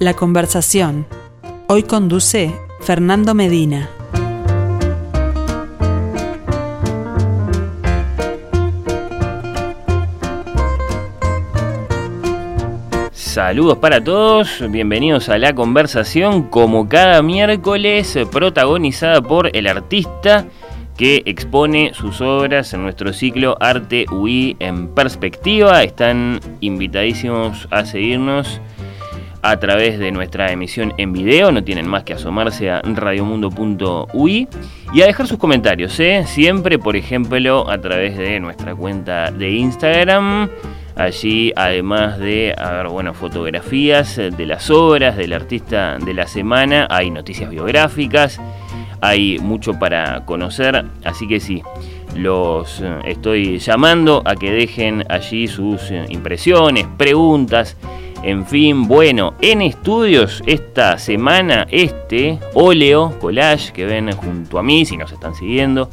La 0.00 0.14
conversación. 0.14 1.04
Hoy 1.68 1.82
conduce 1.82 2.54
Fernando 2.80 3.34
Medina. 3.34 3.90
Saludos 13.12 13.76
para 13.76 14.02
todos, 14.02 14.62
bienvenidos 14.70 15.28
a 15.28 15.36
la 15.36 15.54
conversación 15.54 16.44
como 16.44 16.88
cada 16.88 17.20
miércoles 17.20 18.18
protagonizada 18.32 19.20
por 19.20 19.54
el 19.54 19.66
artista 19.66 20.46
que 20.96 21.20
expone 21.26 21.92
sus 21.92 22.22
obras 22.22 22.72
en 22.72 22.84
nuestro 22.84 23.12
ciclo 23.12 23.58
Arte 23.60 24.06
UI 24.10 24.56
en 24.60 24.94
perspectiva. 24.94 25.82
Están 25.82 26.40
invitadísimos 26.60 27.68
a 27.70 27.84
seguirnos 27.84 28.62
a 29.42 29.58
través 29.58 29.98
de 29.98 30.12
nuestra 30.12 30.52
emisión 30.52 30.92
en 30.98 31.12
video, 31.12 31.50
no 31.52 31.64
tienen 31.64 31.88
más 31.88 32.04
que 32.04 32.14
asomarse 32.14 32.70
a 32.70 32.82
radiomundo.ui 32.82 34.48
y 34.92 35.02
a 35.02 35.06
dejar 35.06 35.26
sus 35.26 35.38
comentarios, 35.38 35.98
¿eh? 36.00 36.24
siempre 36.26 36.78
por 36.78 36.96
ejemplo 36.96 37.68
a 37.70 37.80
través 37.80 38.16
de 38.18 38.40
nuestra 38.40 38.74
cuenta 38.74 39.30
de 39.30 39.50
Instagram. 39.50 40.50
Allí, 40.96 41.52
además 41.56 42.18
de 42.18 42.54
haber 42.58 42.88
bueno, 42.88 43.14
fotografías 43.14 44.16
de 44.16 44.46
las 44.46 44.68
obras 44.70 45.16
del 45.16 45.32
artista 45.32 45.96
de 45.98 46.12
la 46.12 46.26
semana, 46.26 46.86
hay 46.90 47.10
noticias 47.10 47.48
biográficas, 47.48 48.38
hay 49.00 49.38
mucho 49.38 49.78
para 49.78 50.26
conocer, 50.26 50.84
así 51.04 51.26
que 51.26 51.40
sí, 51.40 51.62
los 52.16 52.80
eh, 52.82 52.98
estoy 53.06 53.58
llamando 53.58 54.22
a 54.26 54.34
que 54.34 54.50
dejen 54.50 55.04
allí 55.08 55.48
sus 55.48 55.90
eh, 55.90 56.04
impresiones, 56.10 56.86
preguntas, 56.98 57.76
en 58.22 58.46
fin, 58.46 58.86
bueno, 58.86 59.34
en 59.40 59.62
estudios 59.62 60.42
esta 60.46 60.98
semana 60.98 61.66
este 61.70 62.38
óleo 62.54 63.18
collage 63.18 63.72
que 63.72 63.86
ven 63.86 64.12
junto 64.12 64.58
a 64.58 64.62
mí, 64.62 64.84
si 64.84 64.96
nos 64.96 65.12
están 65.12 65.34
siguiendo 65.34 65.88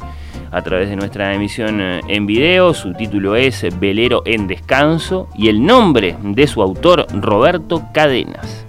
a 0.50 0.62
través 0.62 0.88
de 0.88 0.96
nuestra 0.96 1.34
emisión 1.34 1.80
eh, 1.80 2.00
en 2.08 2.26
video, 2.26 2.74
su 2.74 2.92
título 2.94 3.36
es 3.36 3.66
Velero 3.78 4.22
en 4.24 4.46
Descanso 4.46 5.28
y 5.34 5.48
el 5.48 5.64
nombre 5.64 6.16
de 6.22 6.46
su 6.46 6.62
autor 6.62 7.06
Roberto 7.12 7.82
Cadenas. 7.92 8.67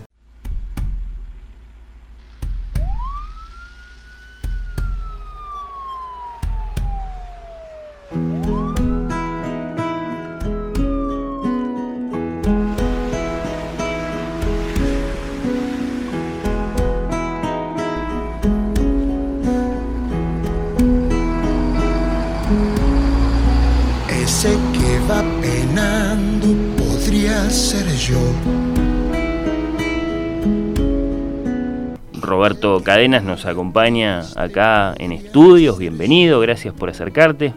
Roberto 32.14 32.84
Cadenas 32.84 33.24
nos 33.24 33.46
acompaña 33.48 34.22
acá 34.36 34.94
en 35.00 35.14
estudios. 35.14 35.80
Bienvenido, 35.80 36.40
gracias 36.42 36.76
por 36.76 36.90
acercarte. 36.90 37.56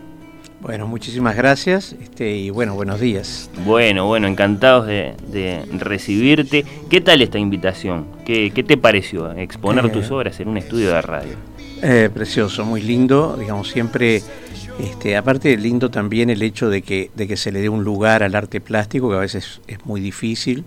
Bueno, 0.63 0.87
muchísimas 0.87 1.37
gracias 1.37 1.95
este, 2.01 2.37
y 2.37 2.49
bueno, 2.49 2.75
buenos 2.75 3.01
días. 3.01 3.51
Bueno, 3.67 4.07
bueno, 4.07 4.27
encantados 4.27 4.87
de, 4.87 5.67
recibirte. 5.73 6.65
¿Qué 6.89 7.03
tal 7.03 7.21
esta 7.21 7.39
invitación? 7.39 8.07
¿Qué, 8.25 8.51
te 8.51 8.79
pareció 8.79 9.31
exponer 9.33 9.93
tus 9.93 10.09
eh, 10.09 10.15
obras 10.15 10.41
en 10.41 10.49
un 10.49 10.57
estudio 10.57 10.89
de 10.89 11.03
radio? 11.03 11.37
Eh, 11.83 12.09
precioso, 12.15 12.65
muy 12.65 12.81
lindo, 12.81 13.37
digamos, 13.37 13.69
siempre, 13.69 14.23
este, 14.83 15.17
aparte 15.17 15.57
lindo 15.57 15.91
también 15.91 16.29
el 16.29 16.43
hecho 16.43 16.69
de 16.69 16.83
que, 16.83 17.11
de 17.15 17.29
que 17.29 17.37
se 17.37 17.53
le 17.53 17.61
dé 17.61 17.69
un 17.69 17.85
lugar 17.85 18.23
al 18.23 18.35
arte 18.35 18.61
plástico, 18.61 19.09
que 19.11 19.17
a 19.17 19.21
veces 19.21 19.61
es 19.69 19.85
muy 19.87 20.01
difícil, 20.01 20.65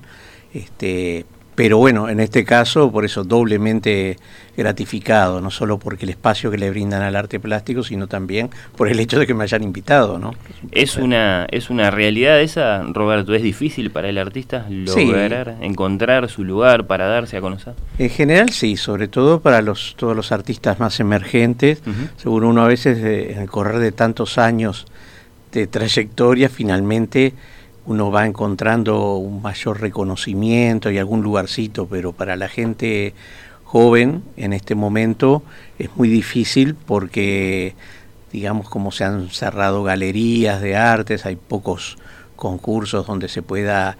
este, 0.53 1.25
pero 1.55 1.77
bueno, 1.77 2.09
en 2.09 2.19
este 2.19 2.43
caso, 2.43 2.91
por 2.91 3.05
eso 3.05 3.23
doblemente 3.23 4.17
gratificado, 4.57 5.41
no 5.41 5.51
solo 5.51 5.79
porque 5.79 6.05
el 6.05 6.09
espacio 6.09 6.51
que 6.51 6.57
le 6.57 6.69
brindan 6.69 7.01
al 7.01 7.15
arte 7.15 7.39
plástico, 7.39 7.83
sino 7.83 8.07
también 8.07 8.49
por 8.77 8.89
el 8.89 8.99
hecho 8.99 9.19
de 9.19 9.27
que 9.27 9.33
me 9.33 9.43
hayan 9.43 9.63
invitado, 9.63 10.19
¿no? 10.19 10.33
Es 10.71 10.97
una, 10.97 11.45
es 11.51 11.69
una 11.69 11.91
realidad 11.91 12.41
esa, 12.41 12.83
Roberto, 12.83 13.33
es 13.33 13.41
difícil 13.41 13.91
para 13.91 14.09
el 14.09 14.17
artista 14.17 14.65
lograr 14.69 15.57
encontrar 15.61 16.29
su 16.29 16.43
lugar 16.43 16.87
para 16.87 17.07
darse 17.07 17.37
a 17.37 17.41
conocer. 17.41 17.73
En 17.97 18.09
general 18.09 18.49
sí, 18.49 18.77
sobre 18.77 19.07
todo 19.07 19.39
para 19.39 19.61
los, 19.61 19.95
todos 19.97 20.15
los 20.15 20.31
artistas 20.31 20.79
más 20.79 20.99
emergentes, 20.99 21.81
seguro 22.17 22.49
uno 22.49 22.63
a 22.63 22.67
veces 22.67 22.97
en 22.97 23.39
el 23.39 23.49
correr 23.49 23.79
de 23.79 23.91
tantos 23.91 24.37
años 24.37 24.85
de 25.51 25.67
trayectoria, 25.67 26.49
finalmente 26.49 27.33
uno 27.85 28.11
va 28.11 28.25
encontrando 28.25 29.15
un 29.17 29.41
mayor 29.41 29.79
reconocimiento 29.79 30.89
y 30.89 30.97
algún 30.97 31.21
lugarcito, 31.21 31.87
pero 31.87 32.13
para 32.13 32.35
la 32.35 32.47
gente 32.47 33.13
joven 33.63 34.23
en 34.37 34.53
este 34.53 34.75
momento 34.75 35.43
es 35.77 35.89
muy 35.95 36.07
difícil 36.07 36.75
porque, 36.75 37.75
digamos, 38.31 38.69
como 38.69 38.91
se 38.91 39.03
han 39.03 39.29
cerrado 39.29 39.83
galerías 39.83 40.61
de 40.61 40.75
artes, 40.75 41.25
hay 41.25 41.35
pocos 41.35 41.97
concursos 42.35 43.05
donde 43.05 43.27
se 43.27 43.41
pueda 43.41 43.97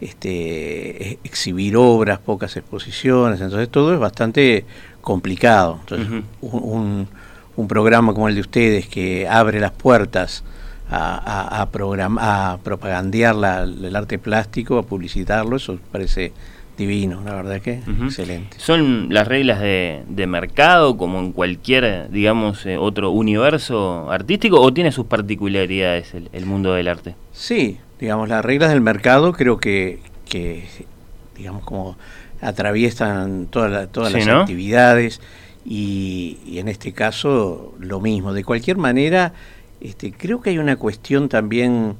este, 0.00 1.10
e-, 1.12 1.18
exhibir 1.24 1.76
obras, 1.76 2.18
pocas 2.18 2.56
exposiciones, 2.56 3.40
entonces 3.40 3.68
todo 3.68 3.92
es 3.92 4.00
bastante 4.00 4.64
complicado. 5.02 5.78
Entonces, 5.80 6.24
un, 6.40 7.08
un 7.56 7.68
programa 7.68 8.12
como 8.14 8.28
el 8.28 8.34
de 8.34 8.40
ustedes 8.40 8.86
que 8.86 9.28
abre 9.28 9.60
las 9.60 9.72
puertas 9.72 10.42
a, 10.90 11.60
a, 11.60 11.62
a 11.62 12.58
propagandear 12.58 13.34
el 13.34 13.96
arte 13.96 14.18
plástico, 14.18 14.78
a 14.78 14.82
publicitarlo, 14.84 15.56
eso 15.56 15.78
parece 15.90 16.32
divino, 16.76 17.22
la 17.24 17.34
verdad 17.34 17.60
que 17.60 17.80
excelente. 18.04 18.58
¿Son 18.58 19.08
las 19.10 19.26
reglas 19.26 19.60
de, 19.60 20.26
mercado 20.28 20.96
como 20.96 21.18
en 21.20 21.32
cualquier, 21.32 22.10
digamos, 22.10 22.66
eh, 22.66 22.76
otro 22.76 23.10
universo 23.10 24.10
artístico 24.10 24.60
o 24.60 24.72
tiene 24.72 24.92
sus 24.92 25.06
particularidades 25.06 26.14
el, 26.14 26.46
mundo 26.46 26.74
del 26.74 26.88
arte? 26.88 27.14
Sí, 27.32 27.78
digamos, 27.98 28.28
las 28.28 28.44
reglas 28.44 28.70
del 28.70 28.80
mercado 28.80 29.32
creo 29.32 29.58
que, 29.58 30.00
que 30.28 30.64
digamos, 31.36 31.64
como 31.64 31.96
atraviesan 32.40 33.46
todas 33.46 33.70
las 33.70 34.28
actividades 34.28 35.20
y, 35.64 36.38
y 36.46 36.58
en 36.58 36.68
este 36.68 36.92
caso 36.92 37.74
lo 37.78 38.00
mismo. 38.00 38.34
De 38.34 38.44
cualquier 38.44 38.76
manera, 38.76 39.32
este, 39.86 40.12
creo 40.12 40.40
que 40.40 40.50
hay 40.50 40.58
una 40.58 40.76
cuestión 40.76 41.28
también 41.28 41.96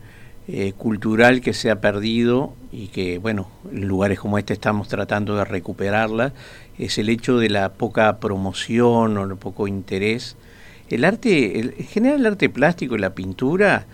eh, 0.48 0.72
cultural 0.76 1.40
que 1.40 1.52
se 1.52 1.70
ha 1.70 1.80
perdido 1.80 2.52
y 2.72 2.88
que, 2.88 3.18
bueno, 3.18 3.48
en 3.72 3.86
lugares 3.86 4.18
como 4.18 4.38
este 4.38 4.52
estamos 4.52 4.88
tratando 4.88 5.36
de 5.36 5.44
recuperarla, 5.44 6.32
es 6.78 6.98
el 6.98 7.08
hecho 7.08 7.38
de 7.38 7.48
la 7.48 7.74
poca 7.74 8.18
promoción 8.18 9.16
o 9.16 9.24
el 9.24 9.36
poco 9.36 9.68
interés. 9.68 10.36
El 10.88 11.04
arte, 11.04 11.60
en 11.60 11.86
general 11.86 12.20
el 12.20 12.26
arte 12.26 12.48
plástico 12.48 12.96
y 12.96 12.98
la 12.98 13.14
pintura 13.14 13.86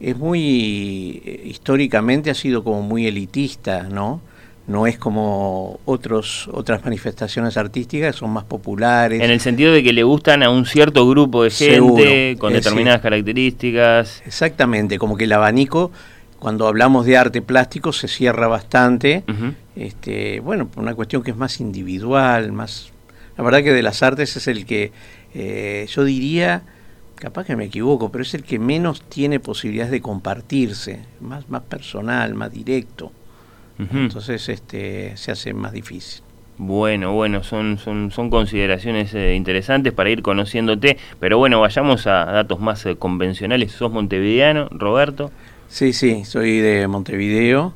es 0.00 0.16
muy, 0.16 1.22
eh, 1.24 1.42
históricamente 1.46 2.30
ha 2.30 2.34
sido 2.34 2.62
como 2.62 2.82
muy 2.82 3.06
elitista, 3.06 3.84
¿no? 3.84 4.20
No 4.70 4.86
es 4.86 4.98
como 4.98 5.80
otros 5.84 6.48
otras 6.52 6.84
manifestaciones 6.84 7.56
artísticas, 7.56 8.14
son 8.14 8.30
más 8.30 8.44
populares. 8.44 9.20
En 9.20 9.30
el 9.30 9.40
sentido 9.40 9.72
de 9.72 9.82
que 9.82 9.92
le 9.92 10.04
gustan 10.04 10.44
a 10.44 10.50
un 10.50 10.64
cierto 10.64 11.08
grupo 11.08 11.42
de 11.42 11.50
gente 11.50 12.36
con 12.38 12.52
determinadas 12.52 13.00
características. 13.00 14.22
Exactamente, 14.24 14.98
como 14.98 15.16
que 15.16 15.24
el 15.24 15.32
abanico, 15.32 15.90
cuando 16.38 16.68
hablamos 16.68 17.04
de 17.04 17.16
arte 17.16 17.42
plástico, 17.42 17.92
se 17.92 18.06
cierra 18.06 18.46
bastante. 18.46 19.24
este, 19.74 20.38
bueno, 20.38 20.68
por 20.68 20.84
una 20.84 20.94
cuestión 20.94 21.22
que 21.24 21.32
es 21.32 21.36
más 21.36 21.60
individual, 21.60 22.52
más... 22.52 22.92
La 23.36 23.42
verdad 23.42 23.64
que 23.64 23.72
de 23.72 23.82
las 23.82 24.02
artes 24.04 24.36
es 24.36 24.46
el 24.46 24.66
que, 24.66 24.92
eh, 25.34 25.86
yo 25.90 26.04
diría, 26.04 26.62
capaz 27.16 27.44
que 27.44 27.56
me 27.56 27.64
equivoco, 27.64 28.12
pero 28.12 28.22
es 28.22 28.34
el 28.34 28.44
que 28.44 28.58
menos 28.60 29.02
tiene 29.02 29.40
posibilidades 29.40 29.90
de 29.90 30.00
compartirse, 30.00 31.00
más, 31.20 31.48
más 31.48 31.62
personal, 31.62 32.34
más 32.34 32.52
directo. 32.52 33.10
Entonces 33.92 34.48
este, 34.48 35.16
se 35.16 35.32
hace 35.32 35.54
más 35.54 35.72
difícil. 35.72 36.22
Bueno, 36.62 37.14
bueno, 37.14 37.42
son, 37.42 37.78
son, 37.78 38.10
son 38.10 38.28
consideraciones 38.28 39.14
eh, 39.14 39.34
interesantes 39.34 39.94
para 39.94 40.10
ir 40.10 40.20
conociéndote, 40.20 40.98
pero 41.18 41.38
bueno, 41.38 41.58
vayamos 41.58 42.06
a 42.06 42.26
datos 42.26 42.60
más 42.60 42.84
eh, 42.84 42.96
convencionales. 42.96 43.72
¿Sos 43.72 43.90
montevideano, 43.90 44.68
Roberto? 44.70 45.30
Sí, 45.68 45.94
sí, 45.94 46.26
soy 46.26 46.58
de 46.58 46.86
Montevideo, 46.86 47.72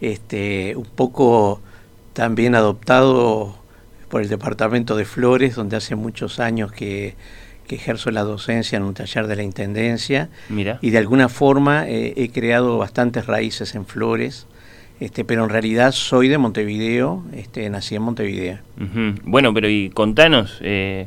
este, 0.00 0.76
un 0.76 0.84
poco 0.84 1.60
también 2.12 2.54
adoptado 2.54 3.58
por 4.08 4.22
el 4.22 4.28
departamento 4.28 4.94
de 4.96 5.04
Flores, 5.04 5.56
donde 5.56 5.76
hace 5.76 5.96
muchos 5.96 6.38
años 6.38 6.70
que, 6.70 7.16
ejerzo 7.68 8.10
la 8.10 8.22
docencia 8.22 8.76
en 8.76 8.82
un 8.84 8.94
taller 8.94 9.26
de 9.26 9.36
la 9.36 9.42
Intendencia. 9.42 10.30
Mira. 10.48 10.78
Y 10.80 10.88
de 10.90 10.98
alguna 10.98 11.28
forma 11.28 11.86
eh, 11.86 12.14
he 12.16 12.30
creado 12.30 12.78
bastantes 12.78 13.26
raíces 13.26 13.74
en 13.74 13.84
Flores 13.84 14.46
este, 15.00 15.24
pero 15.24 15.44
en 15.44 15.50
realidad 15.50 15.92
soy 15.92 16.28
de 16.28 16.38
Montevideo, 16.38 17.22
este, 17.32 17.68
nací 17.70 17.94
en 17.94 18.02
Montevideo. 18.02 18.58
Bueno, 19.24 19.54
pero 19.54 19.68
y 19.68 19.90
contanos 19.90 20.58
eh, 20.60 21.06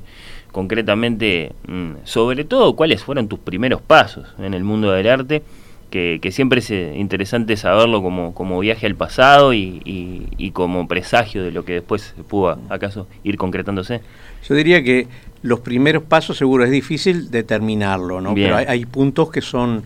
concretamente, 0.51 1.51
mm, 1.67 1.91
sobre 2.05 2.45
todo, 2.45 2.75
cuáles 2.75 3.03
fueron 3.03 3.27
tus 3.27 3.39
primeros 3.39 3.81
pasos 3.81 4.33
en 4.39 4.53
el 4.53 4.63
mundo 4.63 4.91
del 4.91 5.07
arte, 5.07 5.43
que, 5.89 6.31
siempre 6.31 6.59
es 6.59 6.71
eh, 6.71 6.93
interesante 6.95 7.57
saberlo 7.57 8.01
como, 8.01 8.33
como 8.33 8.59
viaje 8.59 8.85
al 8.85 8.95
pasado 8.95 9.53
y, 9.53 10.51
como 10.53 10.87
presagio 10.87 11.43
de 11.43 11.51
lo 11.51 11.65
que 11.65 11.73
después 11.73 12.15
pudo 12.29 12.57
acaso 12.69 13.07
ir 13.23 13.35
concretándose. 13.35 13.99
Yo 14.47 14.55
diría 14.55 14.83
que 14.83 15.07
los 15.41 15.59
primeros 15.59 16.03
pasos 16.03 16.37
seguro 16.37 16.63
es 16.63 16.71
difícil 16.71 17.29
determinarlo, 17.29 18.21
¿no? 18.21 18.33
Pero 18.33 18.55
hay 18.55 18.85
puntos 18.85 19.31
que 19.31 19.41
son 19.41 19.83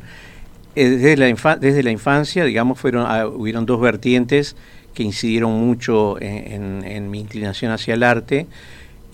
desde 0.75 1.15
la, 1.17 1.91
infancia, 1.91 2.43
digamos, 2.43 2.79
fueron, 2.79 3.05
ah, 3.07 3.27
hubieron 3.27 3.65
dos 3.65 3.79
vertientes 3.79 4.55
que 4.93 5.03
incidieron 5.03 5.51
mucho 5.51 6.19
en, 6.21 7.09
mi 7.09 7.19
inclinación 7.19 7.71
hacia 7.71 7.93
el 7.93 8.03
arte, 8.03 8.47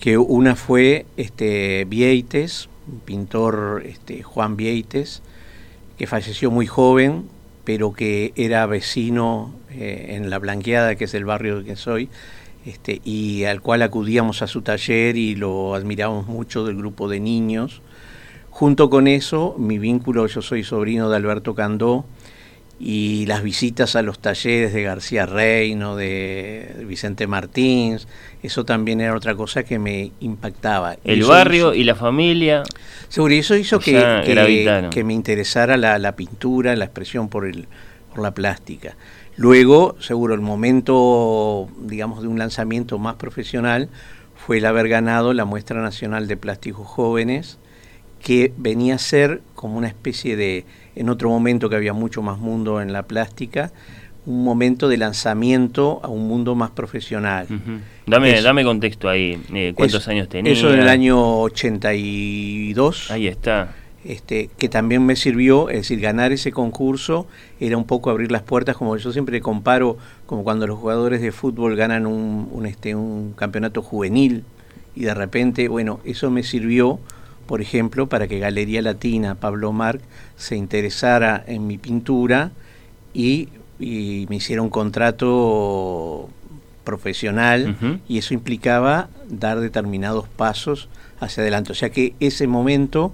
que 0.00 0.18
una 0.18 0.56
fue 0.56 1.06
este, 1.16 1.84
Vieites, 1.88 2.68
pintor 3.04 3.82
este, 3.86 4.22
Juan 4.22 4.56
Vieites, 4.56 5.22
que 5.98 6.06
falleció 6.06 6.50
muy 6.50 6.66
joven, 6.66 7.24
pero 7.64 7.92
que 7.92 8.32
era 8.36 8.66
vecino 8.66 9.54
eh, 9.70 10.16
en 10.16 10.30
La 10.30 10.38
Blanqueada, 10.38 10.96
que 10.96 11.04
es 11.04 11.14
el 11.14 11.24
barrio 11.24 11.64
que 11.64 11.76
soy, 11.76 12.08
este, 12.64 13.00
y 13.04 13.44
al 13.44 13.60
cual 13.60 13.82
acudíamos 13.82 14.42
a 14.42 14.46
su 14.46 14.62
taller 14.62 15.16
y 15.16 15.34
lo 15.34 15.74
admirábamos 15.74 16.26
mucho 16.26 16.64
del 16.64 16.76
grupo 16.76 17.08
de 17.08 17.20
niños. 17.20 17.82
Junto 18.52 18.90
con 18.90 19.08
eso, 19.08 19.56
mi 19.58 19.78
vínculo, 19.78 20.26
yo 20.28 20.42
soy 20.42 20.62
sobrino 20.62 21.10
de 21.10 21.16
Alberto 21.16 21.54
Candó, 21.54 22.04
y 22.78 23.26
las 23.26 23.42
visitas 23.42 23.96
a 23.96 24.02
los 24.02 24.18
talleres 24.18 24.72
de 24.72 24.82
García 24.82 25.24
Reino, 25.24 25.96
de 25.96 26.84
Vicente 26.86 27.26
Martins, 27.26 28.08
eso 28.42 28.64
también 28.64 29.00
era 29.00 29.16
otra 29.16 29.34
cosa 29.34 29.62
que 29.62 29.78
me 29.78 30.12
impactaba. 30.20 30.96
El 31.04 31.24
barrio 31.24 31.74
y 31.74 31.84
la 31.84 31.94
familia. 31.94 32.62
Seguro, 33.08 33.34
y 33.34 33.38
eso 33.38 33.56
hizo 33.56 33.78
que, 33.78 33.94
que, 34.90 35.04
me 35.04 35.14
interesara 35.14 35.76
la, 35.76 36.16
pintura, 36.16 36.76
la 36.76 36.84
expresión 36.84 37.28
por, 37.28 37.46
el, 37.46 37.68
por 38.10 38.20
la 38.20 38.34
plástica. 38.34 38.96
Luego, 39.36 39.96
seguro, 39.98 40.34
el 40.34 40.40
momento, 40.40 41.68
digamos, 41.78 42.20
de 42.20 42.28
un 42.28 42.38
lanzamiento 42.38 42.98
más 42.98 43.14
profesional 43.14 43.88
fue 44.34 44.58
el 44.58 44.66
haber 44.66 44.88
ganado 44.88 45.32
la 45.32 45.46
Muestra 45.46 45.80
Nacional 45.80 46.26
de 46.26 46.36
Plásticos 46.36 46.86
Jóvenes, 46.86 47.58
que 48.22 48.52
venía 48.56 48.94
a 48.94 48.98
ser 48.98 49.40
como 49.54 49.76
una 49.76 49.88
especie 49.88 50.36
de, 50.36 50.64
en 50.94 51.08
otro 51.08 51.28
momento 51.28 51.68
que 51.68 51.76
había 51.76 51.92
mucho 51.92 52.22
más 52.22 52.38
mundo 52.38 52.80
en 52.80 52.92
la 52.92 53.02
plástica, 53.02 53.72
un 54.24 54.44
momento 54.44 54.88
de 54.88 54.96
lanzamiento 54.96 56.00
a 56.04 56.08
un 56.08 56.28
mundo 56.28 56.54
más 56.54 56.70
profesional. 56.70 57.48
dame, 58.06 58.40
dame 58.40 58.62
contexto 58.62 59.08
ahí, 59.08 59.42
eh, 59.52 59.72
¿cuántos 59.74 60.06
años 60.06 60.28
tenía? 60.28 60.52
Eso 60.52 60.72
en 60.72 60.80
el 60.80 60.88
año 60.88 61.40
82. 61.40 63.10
Ahí 63.10 63.26
está. 63.26 63.74
Este, 64.04 64.50
que 64.58 64.68
también 64.68 65.04
me 65.06 65.14
sirvió, 65.14 65.68
es 65.68 65.76
decir, 65.76 66.00
ganar 66.00 66.32
ese 66.32 66.50
concurso 66.50 67.28
era 67.60 67.76
un 67.76 67.84
poco 67.84 68.10
abrir 68.10 68.32
las 68.32 68.42
puertas, 68.42 68.76
como 68.76 68.96
yo 68.96 69.12
siempre 69.12 69.40
comparo, 69.40 69.96
como 70.26 70.42
cuando 70.42 70.66
los 70.66 70.78
jugadores 70.78 71.20
de 71.20 71.30
fútbol 71.30 71.76
ganan 71.76 72.06
un, 72.06 72.48
un, 72.50 72.66
este, 72.66 72.96
un 72.96 73.32
campeonato 73.32 73.80
juvenil 73.80 74.44
y 74.96 75.02
de 75.02 75.14
repente, 75.14 75.68
bueno, 75.68 76.00
eso 76.04 76.30
me 76.30 76.42
sirvió 76.42 76.98
por 77.46 77.60
ejemplo, 77.60 78.08
para 78.08 78.28
que 78.28 78.38
Galería 78.38 78.82
Latina, 78.82 79.34
Pablo 79.34 79.72
Marc, 79.72 80.00
se 80.36 80.56
interesara 80.56 81.42
en 81.46 81.66
mi 81.66 81.78
pintura 81.78 82.52
y, 83.14 83.48
me 83.78 84.36
hiciera 84.36 84.62
un 84.62 84.70
contrato 84.70 86.28
profesional 86.84 88.00
y 88.08 88.18
eso 88.18 88.32
implicaba 88.32 89.08
dar 89.28 89.58
determinados 89.58 90.28
pasos 90.28 90.88
hacia 91.18 91.42
adelante. 91.42 91.72
O 91.72 91.74
sea 91.74 91.90
que 91.90 92.14
ese 92.20 92.46
momento 92.46 93.12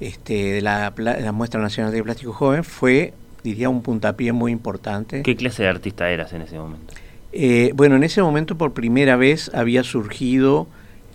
este, 0.00 0.54
de 0.54 0.60
la, 0.62 0.92
Muestra 1.32 1.60
Nacional 1.60 1.92
de 1.92 2.02
Plástico 2.02 2.32
Joven 2.32 2.64
fue, 2.64 3.14
diría, 3.44 3.68
un 3.68 3.82
puntapié 3.82 4.32
muy 4.32 4.50
importante. 4.50 5.22
¿Qué 5.22 5.36
clase 5.36 5.62
de 5.62 5.68
artista 5.68 6.10
eras 6.10 6.32
en 6.32 6.42
ese 6.42 6.58
momento? 6.58 6.92
Eh, 7.32 7.72
bueno, 7.74 7.96
en 7.96 8.04
ese 8.04 8.22
momento 8.22 8.56
por 8.56 8.72
primera 8.72 9.16
vez 9.16 9.50
había 9.54 9.82
surgido 9.84 10.66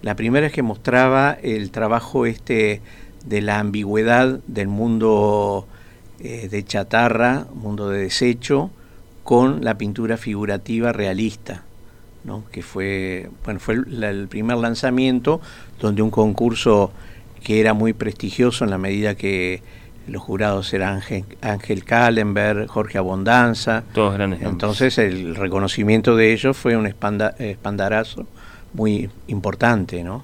la 0.01 0.15
primera 0.15 0.47
es 0.47 0.53
que 0.53 0.61
mostraba 0.61 1.37
el 1.41 1.71
trabajo 1.71 2.25
este 2.25 2.81
de 3.25 3.41
la 3.41 3.59
ambigüedad 3.59 4.39
del 4.47 4.67
mundo 4.67 5.67
eh, 6.19 6.47
de 6.49 6.63
chatarra, 6.63 7.45
mundo 7.53 7.89
de 7.89 7.99
desecho, 8.03 8.71
con 9.23 9.63
la 9.63 9.77
pintura 9.77 10.17
figurativa 10.17 10.93
realista, 10.93 11.63
¿no? 12.23 12.43
que 12.51 12.63
fue, 12.63 13.29
bueno, 13.43 13.59
fue 13.59 13.75
el, 13.75 14.27
primer 14.29 14.57
lanzamiento 14.57 15.41
donde 15.79 16.01
un 16.01 16.11
concurso 16.11 16.91
que 17.43 17.59
era 17.59 17.73
muy 17.73 17.93
prestigioso 17.93 18.63
en 18.63 18.69
la 18.69 18.77
medida 18.77 19.15
que 19.15 19.61
los 20.07 20.23
jurados 20.23 20.73
eran 20.73 20.95
Ángel, 20.95 21.25
Ángel 21.41 21.83
Kallenberg, 21.83 22.67
Jorge 22.67 22.97
Abondanza. 22.97 23.83
Todos 23.93 24.15
grandes. 24.15 24.41
Entonces 24.41 24.97
el 24.97 25.35
reconocimiento 25.35 26.15
de 26.15 26.33
ellos 26.33 26.57
fue 26.57 26.75
un 26.75 26.87
espandarazo 26.87 28.25
muy 28.73 29.09
importante, 29.27 30.03
¿no? 30.03 30.23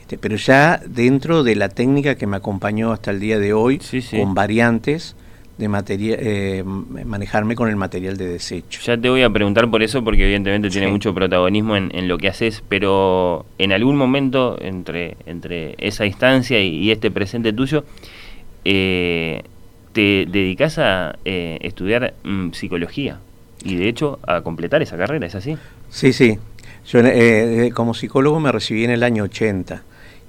Este, 0.00 0.18
pero 0.18 0.36
ya 0.36 0.80
dentro 0.84 1.42
de 1.42 1.54
la 1.54 1.68
técnica 1.68 2.16
que 2.16 2.26
me 2.26 2.36
acompañó 2.36 2.92
hasta 2.92 3.10
el 3.10 3.20
día 3.20 3.38
de 3.38 3.54
hoy, 3.54 3.80
con 4.10 4.34
variantes 4.34 5.16
de 5.56 5.68
materia, 5.68 6.16
eh, 6.18 6.64
manejarme 6.64 7.54
con 7.54 7.68
el 7.68 7.76
material 7.76 8.16
de 8.16 8.26
desecho. 8.26 8.80
Ya 8.84 8.98
te 8.98 9.08
voy 9.08 9.22
a 9.22 9.30
preguntar 9.30 9.70
por 9.70 9.82
eso, 9.82 10.02
porque 10.02 10.24
evidentemente 10.24 10.70
tiene 10.70 10.88
mucho 10.88 11.14
protagonismo 11.14 11.76
en, 11.76 12.08
lo 12.08 12.18
que 12.18 12.28
haces, 12.28 12.62
pero 12.68 13.46
en 13.58 13.72
algún 13.72 13.96
momento 13.96 14.58
entre, 14.60 15.16
entre 15.24 15.76
esa 15.78 16.04
instancia 16.04 16.60
y, 16.60 16.90
este 16.90 17.10
presente 17.10 17.52
tuyo, 17.52 17.84
eh, 18.64 19.42
te 19.92 20.26
dedicas 20.28 20.78
a 20.78 21.16
eh, 21.24 21.58
estudiar 21.62 22.14
mm, 22.24 22.52
psicología 22.52 23.20
y 23.64 23.76
de 23.76 23.88
hecho 23.88 24.18
a 24.26 24.40
completar 24.42 24.82
esa 24.82 24.96
carrera, 24.96 25.26
¿es 25.26 25.34
así? 25.34 25.56
Sí, 25.90 26.12
sí, 26.12 26.38
yo 26.86 27.00
eh, 27.00 27.66
eh, 27.66 27.70
como 27.72 27.94
psicólogo 27.94 28.40
me 28.40 28.50
recibí 28.50 28.84
en 28.84 28.90
el 28.90 29.02
año 29.02 29.24
80 29.24 29.82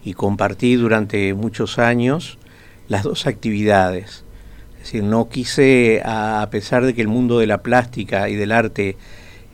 y 0.05 0.13
compartí 0.13 0.75
durante 0.75 1.33
muchos 1.33 1.79
años 1.79 2.37
las 2.87 3.03
dos 3.03 3.25
actividades. 3.25 4.23
Es 4.77 4.87
decir, 4.87 5.03
no 5.03 5.29
quise, 5.29 6.01
a, 6.05 6.47
pesar 6.51 6.85
de 6.85 6.93
que 6.93 7.01
el 7.01 7.07
mundo 7.07 7.39
de 7.39 7.47
la 7.47 7.63
plástica 7.63 8.29
y 8.29 8.35
del 8.35 8.51
arte, 8.51 8.97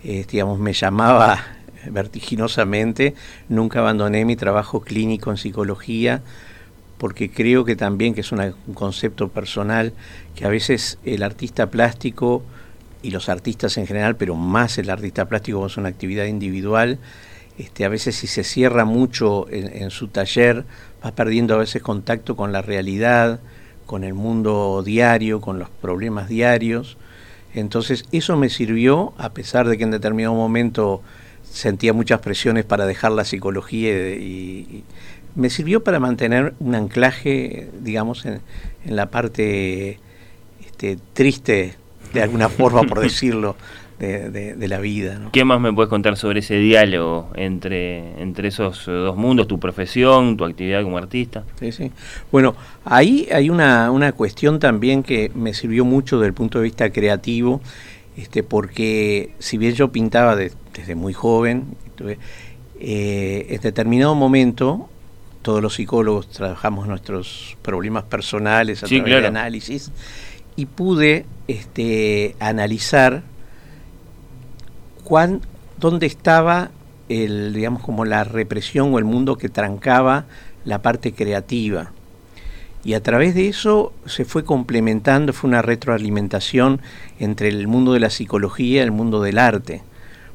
eh, 0.03 0.25
digamos, 0.29 0.59
me 0.59 0.73
llamaba 0.73 1.43
vertiginosamente, 1.89 3.13
nunca 3.47 3.79
abandoné 3.79 4.25
mi 4.25 4.35
trabajo 4.35 4.81
clínico 4.81 5.31
en 5.31 5.37
psicología, 5.37 6.21
porque 6.97 7.31
creo 7.31 7.63
que 7.63 7.75
también 7.75 8.13
que 8.13 8.21
es 8.21 8.31
un 8.31 8.53
concepto 8.73 9.29
personal, 9.29 9.93
que 10.35 10.45
a 10.45 10.49
veces 10.49 10.97
el 11.05 11.23
artista 11.23 11.69
plástico 11.69 12.43
y 13.01 13.11
los 13.11 13.29
artistas 13.29 13.77
en 13.77 13.87
general, 13.87 14.15
pero 14.15 14.35
más 14.35 14.77
el 14.77 14.89
artista 14.89 15.25
plástico 15.25 15.65
es 15.65 15.77
una 15.77 15.89
actividad 15.89 16.25
individual, 16.25 16.99
este, 17.59 17.83
a 17.83 17.89
veces 17.89 18.15
si 18.15 18.27
se 18.27 18.45
cierra 18.45 18.85
mucho 18.85 19.45
en, 19.49 19.89
su 19.91 20.07
taller, 20.07 20.63
va 21.05 21.11
perdiendo 21.11 21.55
a 21.55 21.57
veces 21.57 21.81
contacto 21.81 22.37
con 22.37 22.53
la 22.53 22.61
realidad, 22.61 23.41
con 23.85 24.05
el 24.05 24.13
mundo 24.13 24.81
diario, 24.85 25.41
con 25.41 25.59
los 25.59 25.69
problemas 25.69 26.29
diarios. 26.29 26.97
Entonces 27.53 28.05
eso 28.13 28.37
me 28.37 28.49
sirvió, 28.49 29.13
a 29.17 29.33
pesar 29.33 29.67
de 29.67 29.77
que 29.77 29.83
en 29.83 29.91
determinado 29.91 30.35
momento 30.35 31.01
sentía 31.43 31.91
muchas 31.91 32.21
presiones 32.21 32.63
para 32.63 32.85
dejar 32.85 33.11
la 33.11 33.25
psicología 33.25 33.91
y, 34.15 34.83
me 35.35 35.49
sirvió 35.49 35.83
para 35.83 35.99
mantener 35.99 36.55
un 36.59 36.75
anclaje, 36.75 37.69
digamos, 37.81 38.25
en, 38.25 38.41
en 38.83 38.95
la 38.95 39.11
parte 39.11 39.99
este, 40.65 40.97
triste 41.13 41.75
de 42.13 42.21
alguna 42.21 42.49
forma, 42.49 42.83
por 42.83 42.99
decirlo, 42.99 43.55
de, 43.99 44.67
la 44.67 44.79
vida. 44.79 45.19
¿Qué 45.31 45.43
más 45.43 45.59
me 45.59 45.73
puedes 45.73 45.89
contar 45.89 46.15
sobre 46.15 46.39
ese 46.39 46.55
diálogo 46.55 47.29
entre, 47.35 48.21
entre 48.21 48.47
esos 48.47 48.85
dos 48.85 49.17
mundos, 49.17 49.47
tu 49.47 49.59
profesión, 49.59 50.37
tu 50.37 50.45
actividad 50.45 50.83
como 50.83 50.97
artista? 50.97 51.43
Sí, 51.59 51.71
sí. 51.71 51.91
Bueno, 52.31 52.55
ahí 52.85 53.27
hay 53.31 53.49
una, 53.49 53.91
una 53.91 54.13
cuestión 54.13 54.59
también 54.59 55.03
que 55.03 55.31
me 55.35 55.53
sirvió 55.53 55.83
mucho 55.83 56.17
desde 56.17 56.27
el 56.27 56.33
punto 56.33 56.59
de 56.59 56.63
vista 56.63 56.89
creativo, 56.91 57.61
este, 58.15 58.43
porque 58.43 59.31
si 59.39 59.57
bien 59.57 59.73
yo 59.73 59.91
pintaba 59.91 60.35
desde 60.35 60.95
muy 60.95 61.13
joven, 61.13 61.65
eh, 62.79 63.47
en 63.49 63.61
determinado 63.61 64.15
momento 64.15 64.89
todos 65.41 65.61
los 65.61 65.75
psicólogos 65.75 66.29
trabajamos 66.29 66.87
nuestros 66.87 67.57
problemas 67.61 68.03
personales 68.03 68.83
a 68.83 68.87
través 68.87 69.21
de 69.21 69.27
análisis 69.27 69.91
y 70.55 70.65
pude 70.65 71.25
este, 71.49 72.35
analizar 72.39 73.23
cuán, 75.03 75.41
dónde 75.79 76.05
estaba 76.05 76.69
el, 77.09 77.53
digamos, 77.53 77.81
como 77.81 78.05
la 78.05 78.23
represión 78.23 78.93
o 78.93 78.99
el 78.99 79.03
mundo 79.03 79.35
que 79.35 79.49
trancaba 79.49 80.25
la 80.63 80.83
parte 80.83 81.11
creativa. 81.11 81.91
Y 82.83 82.93
a 82.93 83.01
través 83.01 83.33
de 83.33 83.47
eso 83.47 83.93
se 84.05 84.25
fue 84.25 84.45
complementando, 84.45 85.33
fue 85.33 85.47
una 85.47 85.63
retroalimentación 85.63 86.81
entre 87.19 87.49
el 87.49 87.67
mundo 87.67 87.93
de 87.93 87.99
la 87.99 88.11
psicología 88.11 88.81
y 88.81 88.83
el 88.83 88.91
mundo 88.91 89.19
del 89.19 89.39
arte. 89.39 89.81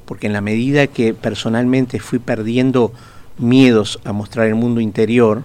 Porque 0.06 0.26
en 0.26 0.32
la 0.32 0.40
medida 0.40 0.88
que 0.88 1.14
personalmente 1.14 2.00
fui 2.00 2.18
perdiendo 2.18 2.92
miedos 3.38 4.00
a 4.04 4.12
mostrar 4.12 4.48
el 4.48 4.56
mundo 4.56 4.80
interior, 4.80 5.44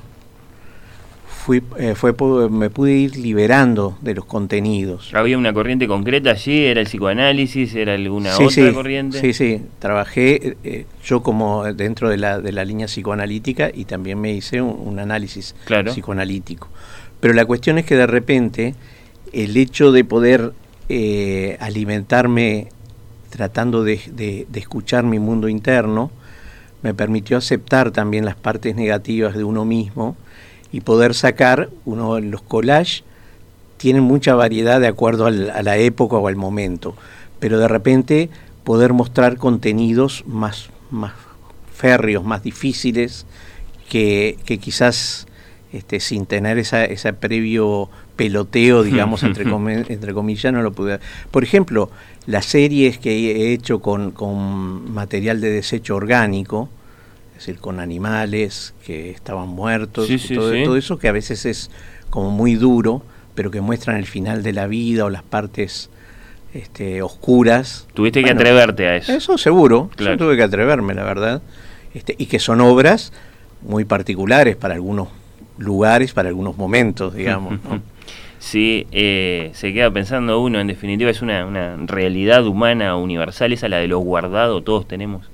fui, 1.49 1.63
eh, 1.79 1.95
fue, 1.95 2.13
me 2.51 2.69
pude 2.69 2.91
ir 2.91 3.17
liberando 3.17 3.97
de 4.01 4.13
los 4.13 4.25
contenidos. 4.25 5.11
¿Había 5.15 5.35
una 5.35 5.51
corriente 5.51 5.87
concreta 5.87 6.29
allí? 6.29 6.65
¿Era 6.65 6.79
el 6.79 6.85
psicoanálisis? 6.85 7.73
¿Era 7.73 7.95
alguna 7.95 8.37
otra 8.37 8.71
corriente? 8.71 9.19
Sí, 9.19 9.33
sí, 9.33 9.61
trabajé 9.79 10.57
eh, 10.63 10.85
yo 11.03 11.23
como 11.23 11.63
dentro 11.73 12.07
de 12.09 12.17
la, 12.17 12.39
de 12.39 12.51
la 12.51 12.63
línea 12.63 12.85
psicoanalítica 12.85 13.71
y 13.73 13.85
también 13.85 14.21
me 14.21 14.31
hice 14.31 14.61
un, 14.61 14.99
análisis 14.99 15.55
psicoanalítico. 15.85 16.67
Pero 17.19 17.33
la 17.33 17.45
cuestión 17.45 17.79
es 17.79 17.85
que 17.85 17.95
de 17.95 18.05
repente 18.05 18.75
el 19.33 19.57
hecho 19.57 19.91
de 19.91 20.03
poder 20.03 20.53
eh, 20.87 21.57
alimentarme 21.61 22.67
tratando 23.31 23.83
de, 23.83 23.99
de, 24.11 24.45
de 24.47 24.59
escuchar 24.59 25.03
mi 25.03 25.17
mundo 25.17 25.49
interno, 25.49 26.11
me 26.83 26.93
permitió 26.93 27.37
aceptar 27.37 27.89
también 27.89 28.23
las 28.23 28.35
partes 28.35 28.75
negativas 28.75 29.33
de 29.33 29.43
uno 29.43 29.65
mismo 29.65 30.15
y 30.71 30.81
poder 30.81 31.13
sacar, 31.13 31.69
uno 31.85 32.19
los 32.19 32.41
collages 32.41 33.03
tienen 33.77 34.03
mucha 34.03 34.35
variedad 34.35 34.81
de 34.81 34.87
acuerdo 34.87 35.25
a 35.25 35.31
la 35.31 35.77
época 35.77 36.17
o 36.17 36.27
al 36.27 36.35
momento, 36.35 36.95
pero 37.39 37.59
de 37.59 37.67
repente 37.67 38.29
poder 38.65 38.91
mostrar 38.91 39.37
contenidos 39.37 40.23
más, 40.27 40.69
más 40.91 41.13
férreos, 41.73 42.25
más 42.25 42.43
difíciles, 42.43 43.25
que, 43.87 44.37
quizás 44.61 45.27
este, 45.71 45.99
sin 45.99 46.25
tener 46.25 46.57
esa, 46.57 46.83
ese 46.85 47.13
previo 47.13 47.89
peloteo, 48.17 48.83
digamos, 48.83 49.23
entre, 49.23 49.45
entre 49.49 50.13
comillas, 50.13 50.51
no 50.53 50.61
lo 50.61 50.73
pude. 50.73 50.99
Por 51.31 51.43
ejemplo, 51.43 51.89
las 52.27 52.45
series 52.45 52.97
que 52.97 53.31
he 53.31 53.53
hecho 53.53 53.79
con, 53.79 54.11
con 54.11 54.91
material 54.91 55.39
de 55.39 55.51
desecho 55.51 55.95
orgánico, 55.95 56.69
es 57.39 57.45
decir, 57.45 57.61
con 57.61 57.79
animales 57.79 58.73
que 58.85 59.11
estaban 59.11 59.47
muertos, 59.47 60.09
todo, 60.27 60.75
eso 60.75 60.99
que 60.99 61.07
a 61.07 61.13
veces 61.13 61.45
es 61.45 61.71
como 62.09 62.31
muy 62.31 62.55
duro, 62.55 63.01
pero 63.33 63.49
que 63.49 63.61
muestran 63.61 63.95
el 63.95 64.07
final 64.07 64.43
de 64.43 64.51
la 64.51 64.67
vida 64.67 65.05
o 65.05 65.09
las 65.09 65.23
partes 65.23 65.89
este, 66.53 67.01
oscuras. 67.01 67.87
Tuviste 67.93 68.25
que 68.25 68.31
atreverte 68.31 68.89
a 68.89 68.97
eso. 68.97 69.13
Eso 69.13 69.37
seguro, 69.37 69.89
yo 69.97 70.17
tuve 70.17 70.35
que 70.35 70.43
atreverme, 70.43 70.93
la 70.93 71.05
verdad. 71.05 71.41
Este, 71.93 72.13
y 72.17 72.25
que 72.25 72.39
son 72.39 72.59
obras 72.59 73.13
muy 73.61 73.85
particulares 73.85 74.57
para 74.57 74.73
algunos 74.73 75.07
lugares, 75.57 76.11
para 76.11 76.27
algunos 76.27 76.57
momentos, 76.57 77.13
digamos. 77.15 77.57
Sí, 78.41 78.87
eh, 78.93 79.51
se 79.53 79.73
queda 79.73 79.91
pensando 79.91 80.39
uno, 80.39 80.61
en 80.61 80.67
definitiva 80.67 81.11
es 81.11 81.21
una, 81.21 81.45
una 81.45 81.75
realidad 81.75 82.47
humana 82.47 82.95
universal, 82.95 83.51
esa 83.51 83.67
la 83.67 83.79
de 83.79 83.89
lo 83.89 83.99
guardado, 83.99 84.63
todos 84.63 84.87
tenemos 84.87 85.29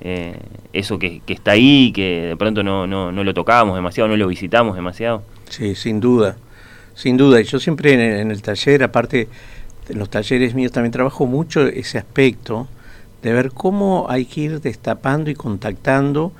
eh, 0.00 0.38
eso 0.72 0.98
que, 0.98 1.22
está 1.26 1.52
ahí, 1.52 1.92
que 1.92 2.26
de 2.28 2.36
pronto 2.36 2.62
no, 2.62 2.86
no, 2.86 3.12
no, 3.12 3.24
lo 3.24 3.34
tocábamos 3.34 3.74
demasiado, 3.74 4.08
no 4.08 4.16
lo 4.16 4.26
visitamos 4.28 4.74
demasiado. 4.74 5.22
Sí, 5.48 5.74
sin 5.74 6.00
duda, 6.00 6.36
sin 6.94 7.16
duda. 7.16 7.40
Y 7.40 7.44
yo 7.44 7.58
siempre 7.58 8.20
en 8.20 8.30
el, 8.30 8.42
taller, 8.42 8.82
aparte 8.82 9.28
en 9.88 9.98
los 9.98 10.10
talleres 10.10 10.54
míos, 10.54 10.72
también 10.72 10.92
trabajo 10.92 11.26
mucho 11.26 11.66
ese 11.66 11.98
aspecto 11.98 12.68
de 13.22 13.32
ver 13.32 13.52
cómo 13.52 14.06
hay 14.08 14.26
que 14.26 14.42
ir 14.42 14.60
destapando 14.60 15.30
y 15.30 15.34
contactando. 15.34 16.32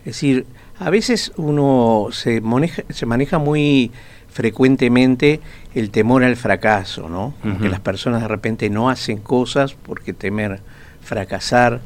Es 0.00 0.14
decir, 0.14 0.46
a 0.78 0.90
veces 0.90 1.32
uno 1.36 2.08
se 2.12 2.40
maneja, 2.40 2.82
se 2.90 3.06
maneja 3.06 3.38
muy 3.38 3.90
frecuentemente 4.30 5.40
el 5.74 5.90
temor 5.90 6.22
al 6.22 6.36
fracaso, 6.36 7.08
¿no? 7.08 7.34
Que 7.60 7.68
las 7.68 7.80
personas 7.80 8.22
de 8.22 8.28
repente 8.28 8.70
no 8.70 8.88
hacen 8.88 9.18
cosas 9.18 9.74
porque 9.74 10.12
temer 10.12 10.60
fracasar. 11.02 11.80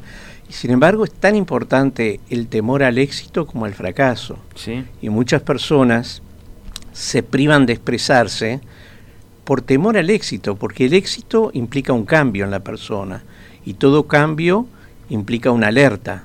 Sin 0.53 0.69
embargo, 0.69 1.03
es 1.03 1.11
tan 1.11 1.35
importante 1.35 2.19
el 2.29 2.47
temor 2.47 2.83
al 2.83 2.99
éxito 2.99 3.47
como 3.47 3.65
al 3.65 3.73
fracaso. 3.73 4.37
Y 5.01 5.09
muchas 5.09 5.41
personas 5.41 6.21
se 6.93 7.23
privan 7.23 7.65
de 7.65 7.73
expresarse 7.73 8.61
por 9.45 9.63
temor 9.63 9.97
al 9.97 10.11
éxito, 10.11 10.55
porque 10.55 10.85
el 10.85 10.93
éxito 10.93 11.49
implica 11.53 11.91
un 11.91 12.05
cambio 12.05 12.45
en 12.45 12.51
la 12.51 12.59
persona 12.59 13.23
y 13.65 13.73
todo 13.73 14.03
cambio 14.03 14.67
implica 15.09 15.49
una 15.49 15.67
alerta. 15.67 16.23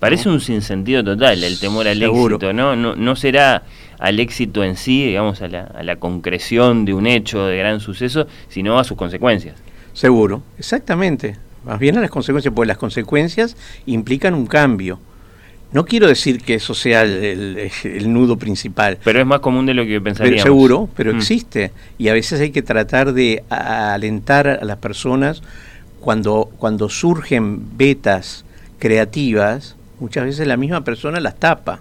Parece 0.00 0.28
un 0.28 0.40
sinsentido 0.40 1.04
total 1.04 1.42
el 1.44 1.60
temor 1.60 1.86
al 1.86 2.02
éxito, 2.02 2.52
¿no? 2.52 2.74
¿no? 2.74 2.96
No 2.96 3.14
será 3.14 3.62
al 4.00 4.18
éxito 4.18 4.64
en 4.64 4.76
sí, 4.76 5.06
digamos, 5.06 5.42
a 5.42 5.48
la, 5.48 5.62
a 5.62 5.84
la 5.84 5.94
concreción 5.96 6.84
de 6.84 6.92
un 6.92 7.06
hecho 7.06 7.46
de 7.46 7.56
gran 7.56 7.78
suceso, 7.78 8.26
sino 8.48 8.80
a 8.80 8.84
sus 8.84 8.96
consecuencias. 8.96 9.54
Seguro, 9.92 10.42
exactamente 10.58 11.47
más 11.64 11.78
bien 11.78 11.96
a 11.98 12.00
las 12.00 12.10
consecuencias, 12.10 12.52
porque 12.54 12.68
las 12.68 12.78
consecuencias 12.78 13.56
implican 13.86 14.34
un 14.34 14.46
cambio. 14.46 14.98
No 15.70 15.84
quiero 15.84 16.06
decir 16.06 16.42
que 16.42 16.54
eso 16.54 16.74
sea 16.74 17.02
el, 17.02 17.70
nudo 18.06 18.38
principal. 18.38 18.98
Pero 19.04 19.20
es 19.20 19.26
más 19.26 19.40
común 19.40 19.66
de 19.66 19.74
lo 19.74 19.84
que 19.84 20.00
pensaríamos. 20.00 20.42
Pero 20.42 20.54
seguro, 20.54 20.88
pero 20.96 21.12
mm. 21.12 21.16
existe. 21.18 21.72
Y 21.98 22.08
a 22.08 22.14
veces 22.14 22.40
hay 22.40 22.50
que 22.50 22.62
tratar 22.62 23.12
de 23.12 23.44
alentar 23.50 24.48
a 24.48 24.64
las 24.64 24.78
personas 24.78 25.42
cuando, 26.00 26.50
cuando 26.58 26.88
surgen 26.88 27.76
vetas 27.76 28.46
creativas, 28.78 29.76
muchas 30.00 30.24
veces 30.24 30.46
la 30.46 30.56
misma 30.56 30.84
persona 30.84 31.20
las 31.20 31.38
tapa. 31.38 31.80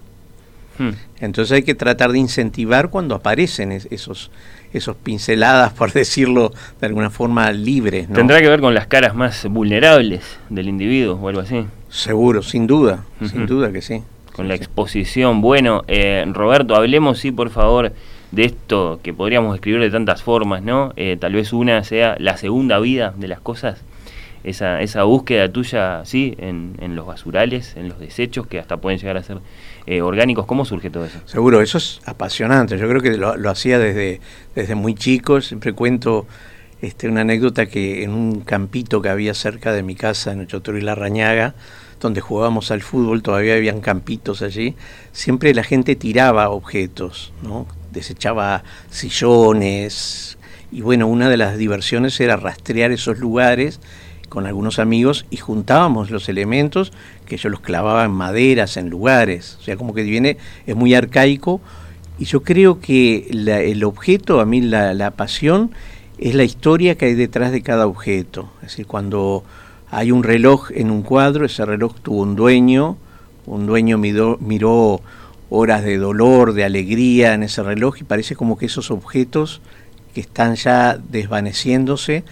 Hmm. 0.77 0.91
Entonces 1.19 1.53
hay 1.53 1.63
que 1.63 1.75
tratar 1.75 2.11
de 2.11 2.19
incentivar 2.19 2.89
cuando 2.89 3.15
aparecen 3.15 3.71
esos, 3.71 4.31
esos 4.73 4.95
pinceladas, 4.95 5.73
por 5.77 5.91
decirlo 5.91 6.51
de 6.79 6.87
alguna 6.87 7.09
forma, 7.09 7.51
libres. 7.51 8.07
¿Tendrá 8.11 8.41
que 8.41 8.49
ver 8.49 8.61
con 8.61 8.73
las 8.73 8.87
caras 8.87 9.15
más 9.15 9.45
vulnerables 9.47 10.39
del 10.49 10.67
individuo 10.69 11.19
o 11.21 11.27
algo 11.27 11.41
así? 11.41 11.65
Seguro, 11.89 12.41
sin 12.43 12.67
duda, 12.67 13.05
sin 13.25 13.45
duda 13.45 13.71
que 13.71 13.81
sí. 13.81 14.03
Con 14.33 14.47
la 14.47 14.55
exposición. 14.55 15.41
Bueno, 15.41 15.83
eh, 15.87 16.25
Roberto, 16.31 16.75
hablemos, 16.75 17.19
sí, 17.19 17.31
por 17.31 17.49
favor, 17.49 17.91
de 18.31 18.45
esto 18.45 18.99
que 19.01 19.13
podríamos 19.13 19.55
escribir 19.55 19.81
de 19.81 19.89
tantas 19.89 20.21
formas, 20.21 20.61
¿no? 20.61 20.93
Eh, 20.95 21.17
tal 21.19 21.33
vez 21.33 21.53
una 21.53 21.83
sea 21.83 22.15
la 22.19 22.37
segunda 22.37 22.79
vida 22.79 23.13
de 23.17 23.27
las 23.27 23.39
cosas. 23.39 23.81
Esa, 24.47 24.81
esa 24.81 25.03
búsqueda 25.03 25.51
tuya, 25.51 26.05
sí, 26.05 26.33
en, 26.37 26.75
en 26.79 26.95
los 26.95 27.05
basurales, 27.05 27.75
en 27.75 27.89
los 27.89 27.99
desechos, 27.99 28.47
que 28.47 28.59
hasta 28.59 28.77
pueden 28.77 28.97
llegar 28.97 29.17
a 29.17 29.23
ser 29.23 29.39
eh, 29.85 30.01
orgánicos. 30.01 30.45
¿Cómo 30.45 30.63
surge 30.63 30.89
todo 30.89 31.05
eso? 31.05 31.19
Seguro, 31.25 31.61
eso 31.61 31.77
es 31.77 31.99
apasionante. 32.05 32.77
Yo 32.77 32.87
creo 32.87 33.01
que 33.01 33.17
lo, 33.17 33.49
hacía 33.49 33.77
desde, 33.77 34.21
desde 34.55 34.75
muy 34.75 34.95
chico. 34.95 35.41
Siempre 35.41 35.73
cuento 35.73 36.27
este, 36.81 37.09
una 37.09 37.21
anécdota 37.21 37.65
que 37.65 38.03
en 38.03 38.11
un 38.11 38.39
campito 38.41 39.01
que 39.01 39.09
había 39.09 39.33
cerca 39.33 39.73
de 39.73 39.83
mi 39.83 39.95
casa, 39.95 40.31
en 40.31 40.39
Ochotoro 40.39 40.77
y 40.77 40.81
La 40.81 40.95
Rañaga, 40.95 41.53
donde 41.99 42.21
jugábamos 42.21 42.71
al 42.71 42.81
fútbol, 42.81 43.21
todavía 43.23 43.55
habían 43.55 43.81
campitos 43.81 44.41
allí, 44.41 44.75
siempre 45.11 45.53
la 45.53 45.63
gente 45.63 45.95
tiraba 45.95 46.49
objetos, 46.49 47.33
¿no? 47.43 47.65
desechaba 47.91 48.63
sillones, 48.89 50.37
y 50.71 50.81
bueno, 50.81 51.07
una 51.07 51.29
de 51.29 51.37
las 51.37 51.57
diversiones 51.57 52.19
era 52.19 52.35
rastrear 52.35 52.91
esos 52.91 53.19
lugares 53.19 53.79
con 54.29 54.45
algunos 54.45 54.79
amigos 54.79 55.25
y 55.29 55.37
juntábamos 55.37 56.11
los 56.11 56.29
elementos 56.29 56.91
que 57.25 57.37
yo 57.37 57.49
los 57.49 57.59
clavaba 57.59 58.03
en 58.03 58.11
maderas, 58.11 58.77
en 58.77 58.89
lugares, 58.89 59.57
o 59.59 59.63
sea, 59.63 59.77
como 59.77 59.93
que 59.93 60.03
viene, 60.03 60.37
es 60.65 60.75
muy 60.75 60.93
arcaico, 60.93 61.61
y 62.19 62.25
yo 62.25 62.41
creo 62.41 62.79
que 62.79 63.27
el 63.29 63.83
objeto, 63.83 64.39
a 64.39 64.45
mí 64.45 64.61
la, 64.61 64.93
la, 64.93 65.11
pasión, 65.11 65.71
es 66.17 66.33
la 66.33 66.43
historia 66.43 66.95
que 66.95 67.05
hay 67.05 67.13
detrás 67.13 67.51
de 67.51 67.61
cada 67.61 67.85
objeto, 67.85 68.49
es 68.61 68.69
decir, 68.69 68.87
cuando 68.87 69.43
hay 69.89 70.11
un 70.11 70.23
reloj 70.23 70.71
en 70.73 70.91
un 70.91 71.03
cuadro, 71.03 71.45
ese 71.45 71.65
reloj 71.65 71.95
tuvo 72.01 72.21
un 72.21 72.35
dueño, 72.35 72.97
un 73.45 73.65
dueño 73.65 73.97
miró 73.97 75.01
horas 75.49 75.83
de 75.83 75.97
dolor, 75.97 76.53
de 76.53 76.65
alegría 76.65 77.33
en 77.33 77.43
ese 77.43 77.63
reloj, 77.63 77.97
y 78.01 78.03
parece 78.03 78.35
como 78.35 78.57
que 78.57 78.65
esos 78.65 78.91
objetos 78.91 79.61
que 80.13 80.21
están 80.21 80.55
ya 80.55 80.97
desvaneciéndose, 80.97 82.23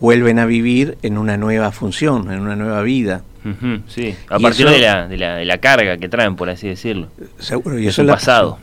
vuelven 0.00 0.38
a 0.38 0.46
vivir 0.46 0.98
en 1.02 1.18
una 1.18 1.36
nueva 1.36 1.72
función, 1.72 2.32
en 2.32 2.40
una 2.40 2.56
nueva 2.56 2.82
vida. 2.82 3.22
sí, 3.86 4.14
a 4.28 4.38
partir 4.38 4.68
de, 4.68 4.78
la, 4.78 5.06
de, 5.06 5.16
la, 5.16 5.36
de, 5.36 5.44
la, 5.44 5.58
carga 5.58 5.96
que 5.98 6.08
traen, 6.08 6.36
por 6.36 6.50
así 6.50 6.68
decirlo. 6.68 7.08
Seguro, 7.38 7.78
y 7.78 7.86
eso 7.86 8.02
es 8.02 8.06
el 8.08 8.12
pasado. 8.12 8.58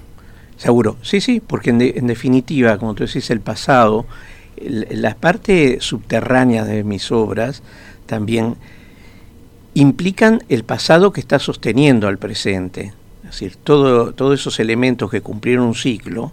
Seguro, 0.57 0.97
sí, 1.01 1.21
sí, 1.21 1.39
porque 1.45 1.69
en, 1.69 1.81
en, 1.81 2.07
definitiva, 2.07 2.77
como 2.77 2.95
tú 2.95 3.05
decís, 3.05 3.29
el 3.29 3.41
pasado, 3.41 4.05
las 4.59 5.15
partes 5.15 5.83
subterráneas 5.83 6.67
de 6.67 6.83
mis 6.83 7.11
obras 7.11 7.61
también 8.07 8.55
implican 9.75 10.43
el 10.49 10.63
pasado 10.63 11.13
que 11.13 11.21
está 11.21 11.37
sosteniendo 11.37 12.07
al 12.07 12.17
presente. 12.17 12.93
Es 13.23 13.31
decir, 13.31 13.57
todo, 13.63 14.13
todos 14.13 14.39
esos 14.39 14.59
elementos 14.59 15.11
que 15.11 15.21
cumplieron 15.21 15.65
un 15.65 15.75
ciclo 15.75 16.31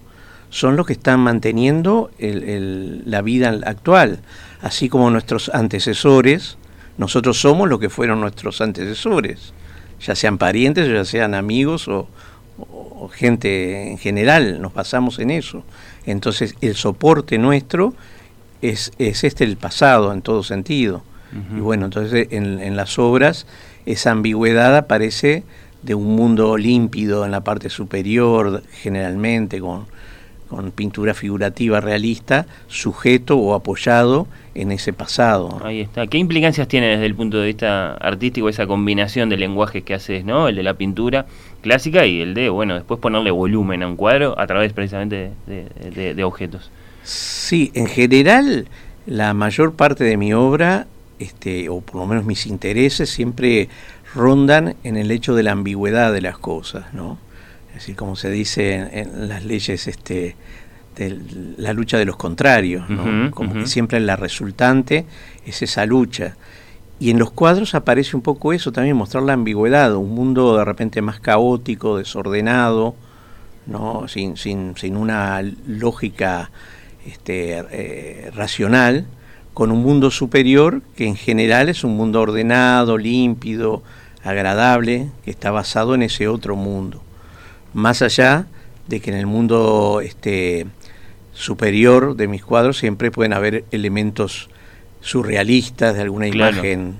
son 0.55 0.77
los 0.77 0.87
que 0.87 0.93
están 0.93 1.19
manteniendo 1.19 2.13
el, 2.19 2.45
el, 2.45 3.03
la 3.07 3.23
vida 3.23 3.49
actual 3.67 4.21
así 4.63 4.89
como 4.89 5.11
nuestros 5.11 5.51
antecesores, 5.51 6.57
nosotros 6.97 7.39
somos 7.39 7.69
lo 7.69 7.81
que 7.81 7.91
fueron 7.91 8.21
nuestros 8.21 8.61
antecesores, 8.61 9.53
ya 10.01 10.15
sean 10.15 10.39
parientes, 10.39 10.89
ya 10.89 11.05
sean 11.05 11.35
amigos 11.35 11.89
o, 11.89 12.09
o 12.59 13.11
gente 13.13 13.91
en 13.91 13.99
general, 13.99 14.63
nos 14.63 14.73
basamos 14.73 15.19
en 15.19 15.33
eso. 15.33 15.65
Entonces 16.07 16.55
el 16.61 16.77
soporte 16.77 17.37
nuestro 17.37 17.95
es, 18.63 18.93
es 18.99 19.25
este 19.25 19.43
el 19.43 19.57
pasado 19.57 20.13
en 20.13 20.23
todo 20.23 20.43
sentido. 20.43 21.03
Y 21.57 21.59
bueno, 21.59 21.87
entonces 21.87 22.29
en, 22.31 22.61
en, 22.61 22.77
las 22.77 22.97
obras 22.97 23.49
esa 23.87 24.13
ambigüedad 24.13 24.77
aparece 24.77 25.43
de 25.83 25.97
un 25.97 26.15
mundo 26.15 26.57
límpido 26.57 27.25
en 27.25 27.33
la 27.33 27.43
parte 27.43 27.71
superior, 27.71 28.63
generalmente 28.71 29.59
con, 29.59 29.87
con 30.49 30.71
pintura 30.71 31.15
figurativa 31.15 31.81
realista, 31.81 32.47
sujeto 32.69 33.37
o 33.37 33.55
apoyado 33.55 34.27
en 34.55 34.71
ese 34.71 34.93
pasado. 34.93 35.61
Ahí 35.65 35.81
está. 35.81 36.07
¿Qué 36.07 36.19
implicancias 36.19 36.69
tiene 36.69 36.89
desde 36.89 37.07
el 37.07 37.15
punto 37.15 37.39
de 37.39 37.47
vista 37.47 37.95
artístico 37.95 38.49
esa 38.49 38.67
combinación 38.67 39.29
de 39.29 39.37
lenguajes 39.37 39.83
que 39.83 39.95
haces, 39.95 40.25
¿no? 40.25 40.49
El 40.49 40.57
de 40.57 40.63
la 40.63 40.75
pintura 40.75 41.27
clásica 41.63 42.07
y 42.07 42.21
el 42.21 42.35
de, 42.35 42.49
bueno, 42.51 42.75
después 42.75 43.01
ponerle 43.01 43.31
volumen 43.31 43.83
a 43.83 43.89
un 43.89 43.97
cuadro 43.97 44.39
a 44.39 44.47
través 44.47 44.73
precisamente 44.73 45.33
de, 45.47 46.25
objetos. 46.25 46.71
Sí, 47.03 47.71
en 47.75 47.87
general 47.87 48.69
la 49.07 49.35
mayor 49.35 49.75
parte 49.75 50.05
de 50.05 50.17
mi 50.17 50.33
obra, 50.33 50.87
este, 51.19 51.69
o 51.69 51.81
por 51.81 51.97
lo 51.97 52.07
menos 52.07 52.25
mis 52.25 52.47
intereses, 52.47 53.11
siempre 53.11 53.69
rondan 54.15 54.77
en 54.85 54.97
el 54.97 55.11
hecho 55.11 55.35
de 55.35 55.43
la 55.43 55.53
ambigüedad 55.53 56.13
de 56.13 56.21
las 56.21 56.39
cosas, 56.39 56.93
¿no? 56.95 57.19
Es 57.75 57.81
decir, 57.81 57.97
como 57.97 58.15
se 58.15 58.31
dice 58.31 58.89
en, 58.93 59.29
las 59.29 59.45
leyes 59.45 59.89
este, 59.89 60.37
de 60.95 61.19
la 61.59 61.73
lucha 61.73 61.99
de 61.99 62.05
los 62.05 62.17
contrarios, 62.17 62.89
¿no? 62.89 63.33
como 63.33 63.53
que 63.55 63.67
siempre 63.67 63.99
la 63.99 64.15
resultante 64.15 65.07
es 65.45 65.61
esa 65.61 65.85
lucha. 65.85 66.37
Y 67.01 67.11
en 67.11 67.19
los 67.19 67.33
cuadros 67.33 67.75
aparece 67.75 68.15
un 68.15 68.23
poco 68.23 68.53
eso, 68.53 68.71
también 68.71 68.97
mostrar 68.97 69.25
la 69.25 69.33
ambigüedad, 69.33 69.97
un 69.97 70.15
mundo 70.15 70.57
de 70.57 70.65
repente 70.65 71.03
más 71.03 71.19
caótico, 71.19 71.99
desordenado, 71.99 72.95
¿no? 73.67 74.07
sin, 74.07 74.37
sin, 74.37 74.77
sin 74.77 74.97
una 74.97 75.43
lógica 75.67 76.53
este, 77.05 77.59
eh, 77.73 78.31
racional, 78.37 79.07
con 79.53 79.73
un 79.73 79.83
mundo 79.83 80.13
superior 80.13 80.83
que 80.97 81.09
en 81.09 81.17
general 81.17 81.69
es 81.69 81.83
un 81.83 81.97
mundo 81.97 82.21
ordenado, 82.21 82.99
límpido, 82.99 83.83
agradable, 84.23 85.09
que 85.25 85.33
está 85.33 85.51
basado 85.51 85.97
en 85.97 86.03
ese 86.03 86.29
otro 86.29 86.55
mundo. 86.55 87.03
Más 87.75 88.03
allá 88.03 88.47
de 88.87 89.01
que 89.01 89.11
en 89.11 89.17
el 89.17 89.27
mundo 89.27 90.01
este, 90.03 90.67
superior 91.33 92.17
de 92.17 92.29
mis 92.29 92.45
cuadros 92.45 92.79
siempre 92.79 93.11
pueden 93.11 93.33
haber 93.33 93.65
elementos 93.71 94.49
surrealistas 95.01 95.95
de 95.95 96.03
alguna 96.03 96.29
imagen, 96.29 96.97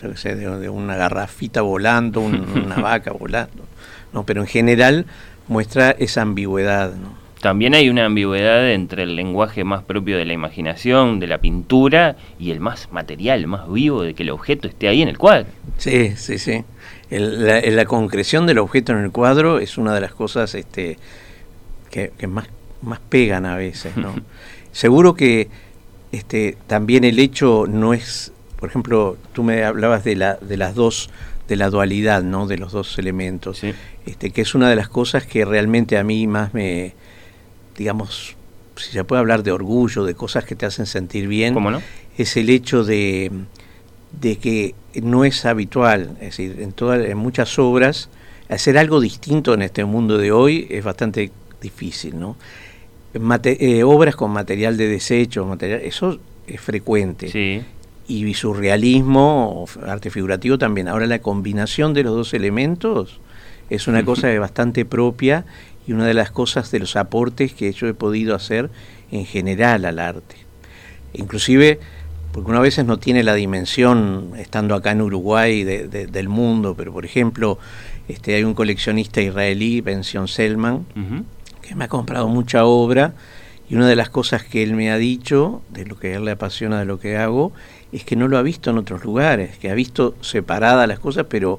de, 0.00 0.68
una 0.68 0.96
garrafita 0.96 1.62
volando, 1.62 2.20
una 2.20 2.76
vaca 2.76 3.12
volando, 3.12 3.64
no, 4.12 4.24
pero 4.24 4.42
en 4.42 4.46
general 4.46 5.06
muestra 5.48 5.90
esa 5.90 6.22
ambigüedad, 6.22 6.94
¿no? 6.94 7.22
También 7.42 7.74
hay 7.74 7.90
una 7.90 8.04
ambigüedad 8.04 8.70
entre 8.70 9.02
el 9.02 9.16
lenguaje 9.16 9.64
más 9.64 9.82
propio 9.82 10.16
de 10.16 10.24
la 10.24 10.32
imaginación, 10.32 11.18
de 11.18 11.26
la 11.26 11.38
pintura, 11.38 12.14
y 12.38 12.52
el 12.52 12.60
más 12.60 12.92
material, 12.92 13.48
más 13.48 13.68
vivo, 13.68 14.04
de 14.04 14.14
que 14.14 14.22
el 14.22 14.30
objeto 14.30 14.68
esté 14.68 14.86
ahí 14.86 15.02
en 15.02 15.08
el 15.08 15.18
cuadro. 15.18 15.46
Sí, 15.76 16.12
sí, 16.14 16.38
sí. 16.38 16.62
La, 17.18 17.84
concreción 17.84 18.46
del 18.46 18.58
objeto 18.58 18.92
en 18.92 18.98
el 18.98 19.10
cuadro 19.10 19.58
es 19.58 19.76
una 19.78 19.94
de 19.94 20.00
las 20.00 20.14
cosas 20.14 20.54
este, 20.54 20.98
que, 21.90 22.12
más, 22.26 22.48
más 22.80 23.00
pegan 23.00 23.46
a 23.46 23.56
veces, 23.56 23.96
¿no? 23.96 24.14
Seguro 24.72 25.14
que 25.14 25.48
este, 26.10 26.56
también 26.66 27.04
el 27.04 27.18
hecho 27.18 27.66
no 27.68 27.92
es, 27.92 28.32
por 28.58 28.70
ejemplo, 28.70 29.18
tú 29.32 29.42
me 29.42 29.64
hablabas 29.64 30.04
de, 30.04 30.16
la, 30.16 30.36
de 30.36 30.56
las 30.56 30.74
dos, 30.74 31.10
de 31.48 31.56
la 31.56 31.68
dualidad, 31.68 32.22
¿no? 32.22 32.46
De 32.46 32.56
los 32.56 32.72
dos 32.72 32.98
elementos, 32.98 33.62
este, 34.06 34.30
que 34.30 34.40
es 34.40 34.54
una 34.54 34.70
de 34.70 34.76
las 34.76 34.88
cosas 34.88 35.26
que 35.26 35.44
realmente 35.44 35.98
a 35.98 36.04
mí 36.04 36.26
más 36.26 36.54
me, 36.54 36.94
digamos, 37.76 38.36
si 38.76 38.90
se 38.90 39.04
puede 39.04 39.20
hablar 39.20 39.42
de 39.42 39.52
orgullo, 39.52 40.04
de 40.04 40.14
cosas 40.14 40.44
que 40.44 40.56
te 40.56 40.64
hacen 40.64 40.86
sentir 40.86 41.28
bien, 41.28 41.52
¿Cómo 41.52 41.70
no? 41.70 41.82
es 42.16 42.36
el 42.36 42.48
hecho 42.48 42.84
de, 42.84 43.30
de 44.20 44.36
que 44.36 44.74
no 45.02 45.24
es 45.24 45.44
habitual, 45.44 46.16
es 46.20 46.36
decir, 46.36 46.56
en, 46.60 46.72
todas, 46.72 47.04
en 47.04 47.16
muchas 47.16 47.58
obras, 47.58 48.08
hacer 48.48 48.76
algo 48.78 49.00
distinto 49.00 49.54
en 49.54 49.62
este 49.62 49.84
mundo 49.84 50.18
de 50.18 50.32
hoy 50.32 50.66
es 50.70 50.84
bastante 50.84 51.30
difícil, 51.60 52.18
¿no? 52.18 52.36
Eh, 53.14 53.82
obras 53.84 54.16
con 54.16 54.30
material 54.30 54.76
de 54.76 54.88
desecho, 54.88 55.44
material, 55.44 55.80
eso 55.82 56.18
es 56.46 56.60
frecuente. 56.60 57.28
Sí. 57.28 57.62
Y 58.08 58.34
surrealismo, 58.34 59.66
arte 59.86 60.10
figurativo 60.10 60.58
también. 60.58 60.88
Ahora 60.88 61.06
la 61.06 61.20
combinación 61.20 61.94
de 61.94 62.02
los 62.02 62.14
dos 62.14 62.34
elementos 62.34 63.20
es 63.70 63.86
una 63.86 64.04
cosa 64.04 64.28
bastante 64.38 64.84
propia 64.84 65.44
y 65.86 65.92
una 65.92 66.06
de 66.06 66.14
las 66.14 66.30
cosas 66.30 66.70
de 66.70 66.80
los 66.80 66.96
aportes 66.96 67.52
que 67.54 67.72
yo 67.72 67.86
he 67.86 67.94
podido 67.94 68.34
hacer 68.34 68.70
en 69.10 69.24
general 69.24 69.84
al 69.84 69.98
arte. 69.98 70.36
Inclusive, 71.14 71.80
porque 72.32 72.50
una 72.50 72.60
veces 72.60 72.86
no 72.86 72.98
tiene 72.98 73.22
la 73.22 73.34
dimensión, 73.34 74.32
estando 74.38 74.74
acá 74.74 74.90
en 74.92 75.02
Uruguay, 75.02 75.64
del 75.64 76.28
mundo, 76.28 76.74
pero 76.76 76.92
por 76.92 77.04
ejemplo, 77.04 77.58
este, 78.08 78.34
hay 78.34 78.44
un 78.44 78.54
coleccionista 78.54 79.20
israelí, 79.20 79.80
Bención 79.82 80.28
Selman, 80.28 80.86
que 81.60 81.74
me 81.74 81.84
ha 81.84 81.88
comprado 81.88 82.28
mucha 82.28 82.64
obra 82.64 83.12
y 83.68 83.76
una 83.76 83.86
de 83.86 83.96
las 83.96 84.10
cosas 84.10 84.44
que 84.44 84.62
él 84.62 84.74
me 84.74 84.90
ha 84.90 84.96
dicho, 84.96 85.62
de 85.70 85.84
lo 85.84 85.98
que 85.98 86.14
a 86.14 86.16
él 86.16 86.24
le 86.24 86.32
apasiona 86.32 86.78
de 86.78 86.84
lo 86.86 86.98
que 86.98 87.16
hago, 87.16 87.52
es 87.92 88.04
que 88.04 88.16
no 88.16 88.28
lo 88.28 88.38
ha 88.38 88.42
visto 88.42 88.70
en 88.70 88.78
otros 88.78 89.04
lugares, 89.04 89.58
que 89.58 89.70
ha 89.70 89.74
visto 89.74 90.14
separadas 90.22 90.88
las 90.88 90.98
cosas, 90.98 91.26
pero 91.28 91.58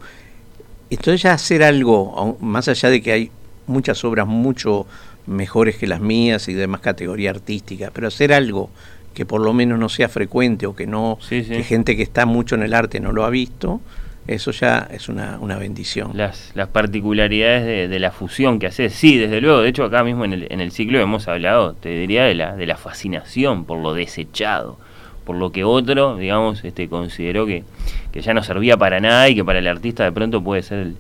entonces 0.90 1.22
ya 1.22 1.34
hacer 1.34 1.64
algo, 1.64 2.38
más 2.42 2.68
allá 2.68 2.90
de 2.90 3.02
que 3.02 3.12
hay 3.12 3.32
muchas 3.68 4.04
obras 4.04 4.28
mucho 4.28 4.86
mejores 5.26 5.78
que 5.78 5.88
las 5.88 6.02
mías 6.02 6.48
y 6.50 6.54
de 6.54 6.68
más 6.68 6.82
categoría 6.82 7.30
artística, 7.30 7.92
pero 7.94 8.08
hacer 8.08 8.34
algo 8.34 8.70
que 9.14 9.26
por 9.26 9.42
lo 9.42 9.54
menos 9.54 9.80
no 9.80 9.90
sea 9.90 10.10
frecuente 10.10 10.66
o 10.66 10.76
que 10.76 10.88
no 10.88 11.18
que 11.30 11.64
gente 11.64 11.96
que 11.96 12.04
está 12.04 12.26
mucho 12.26 12.56
en 12.56 12.64
el 12.64 12.74
arte 12.74 13.00
no 13.00 13.12
lo 13.12 13.26
ha 13.26 13.30
visto, 13.30 13.82
eso 14.28 14.52
ya 14.52 14.88
es 14.92 15.10
una, 15.10 15.38
una 15.40 15.58
bendición. 15.58 16.12
Las, 16.14 16.52
las 16.56 16.70
particularidades 16.70 17.90
de, 17.90 18.00
la 18.00 18.12
fusión 18.12 18.60
que 18.60 18.68
haces, 18.68 18.94
sí, 18.94 19.18
desde 19.18 19.42
luego, 19.42 19.62
de 19.62 19.70
hecho 19.70 19.84
acá 19.84 20.04
mismo 20.04 20.24
en 20.26 20.34
el, 20.34 20.48
en 20.50 20.62
el 20.62 20.72
ciclo 20.72 21.00
hemos 21.00 21.28
hablado, 21.28 21.74
te 21.74 21.90
diría, 21.90 22.24
de 22.24 22.36
la, 22.36 22.56
de 22.56 22.66
la 22.66 22.78
fascinación 22.78 23.66
por 23.66 23.80
lo 23.80 23.94
desechado, 23.94 24.78
por 25.26 25.36
lo 25.36 25.52
que 25.52 25.64
otro, 25.64 26.18
digamos, 26.18 26.64
este 26.64 26.88
consideró 26.88 27.46
que, 27.46 27.64
que 28.12 28.22
ya 28.22 28.34
no 28.34 28.44
servía 28.44 28.78
para 28.78 29.00
nada 29.00 29.28
y 29.30 29.36
que 29.36 29.44
para 29.44 29.60
el 29.60 29.68
artista 29.68 30.04
de 30.04 30.12
pronto 30.12 30.42
puede 30.44 30.64
ser 30.64 30.80
el, 30.80 30.98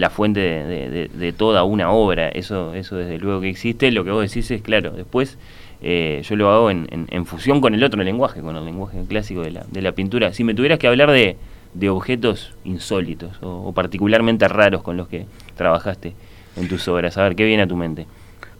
la 0.00 0.10
fuente 0.10 0.40
de, 0.40 1.34
toda 1.36 1.62
una 1.62 1.92
obra, 1.92 2.28
eso, 2.28 2.74
eso 2.74 2.96
desde 2.96 3.18
luego 3.18 3.40
que 3.40 3.48
existe, 3.48 3.92
lo 3.92 4.04
que 4.04 4.10
vos 4.10 4.22
decís 4.22 4.50
es 4.50 4.60
claro, 4.60 4.90
después 4.90 5.38
eh, 5.80 6.22
yo 6.24 6.36
lo 6.36 6.50
hago 6.50 6.70
en, 6.70 6.88
en, 6.90 7.26
fusión 7.26 7.60
con 7.60 7.74
el 7.74 7.84
otro 7.84 8.02
lenguaje, 8.02 8.40
con 8.40 8.56
el 8.56 8.64
lenguaje 8.64 9.02
clásico 9.08 9.42
de 9.42 9.52
la, 9.52 9.64
de 9.70 9.82
la 9.82 9.92
pintura. 9.92 10.32
Si 10.32 10.44
me 10.44 10.54
tuvieras 10.54 10.78
que 10.78 10.88
hablar 10.88 11.10
de, 11.10 11.36
de 11.74 11.90
objetos 11.90 12.54
insólitos 12.64 13.38
o, 13.42 13.72
particularmente 13.72 14.48
raros 14.48 14.82
con 14.82 14.96
los 14.96 15.08
que 15.08 15.26
trabajaste 15.56 16.14
en 16.56 16.68
tus 16.68 16.88
obras, 16.88 17.16
a 17.16 17.22
ver, 17.22 17.36
¿qué 17.36 17.44
viene 17.44 17.62
a 17.62 17.68
tu 17.68 17.76
mente? 17.76 18.06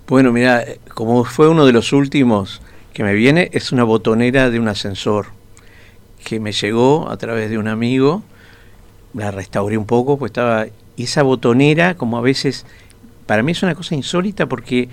Bueno, 0.07 0.33
mira, 0.33 0.65
como 0.95 1.25
fue 1.25 1.49
uno 1.49 1.67
de 1.67 1.73
los 1.73 1.93
últimos 1.93 2.63
que 2.93 3.03
me 3.03 3.15
viene, 3.15 3.51
es 3.53 3.73
una 3.73 3.85
botonera 3.85 4.51
de 4.51 4.59
un 4.61 4.69
ascensor 4.69 5.27
que 6.25 6.41
me 6.41 6.53
llegó 6.53 7.11
a 7.11 7.17
través 7.17 7.51
de 7.51 7.59
un 7.59 7.69
amigo, 7.69 8.23
la 9.15 9.31
restauré 9.31 9.77
un 9.77 9.87
poco, 9.87 10.19
pues 10.19 10.31
estaba 10.31 10.67
y 10.99 11.05
esa 11.05 11.23
botonera, 11.23 11.95
como 11.95 12.19
a 12.19 12.21
veces, 12.21 12.67
para 13.27 13.45
mí 13.45 13.53
es 13.53 13.63
una 13.63 13.77
cosa 13.77 13.95
insólita 13.95 14.47
porque 14.47 14.89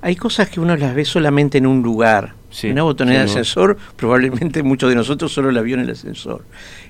hay 0.00 0.16
cosas 0.16 0.48
que 0.48 0.60
uno 0.60 0.76
las 0.76 0.94
ve 0.94 1.04
solamente 1.04 1.58
en 1.58 1.66
un 1.66 1.82
lugar. 1.82 2.34
una 2.64 2.82
botonera 2.82 3.20
de 3.20 3.24
ascensor, 3.26 3.76
probablemente 3.96 4.62
muchos 4.62 4.88
de 4.88 4.96
nosotros 4.96 5.32
solo 5.32 5.50
la 5.50 5.60
vio 5.62 5.74
en 5.74 5.82
el 5.82 5.90
ascensor. 5.90 6.44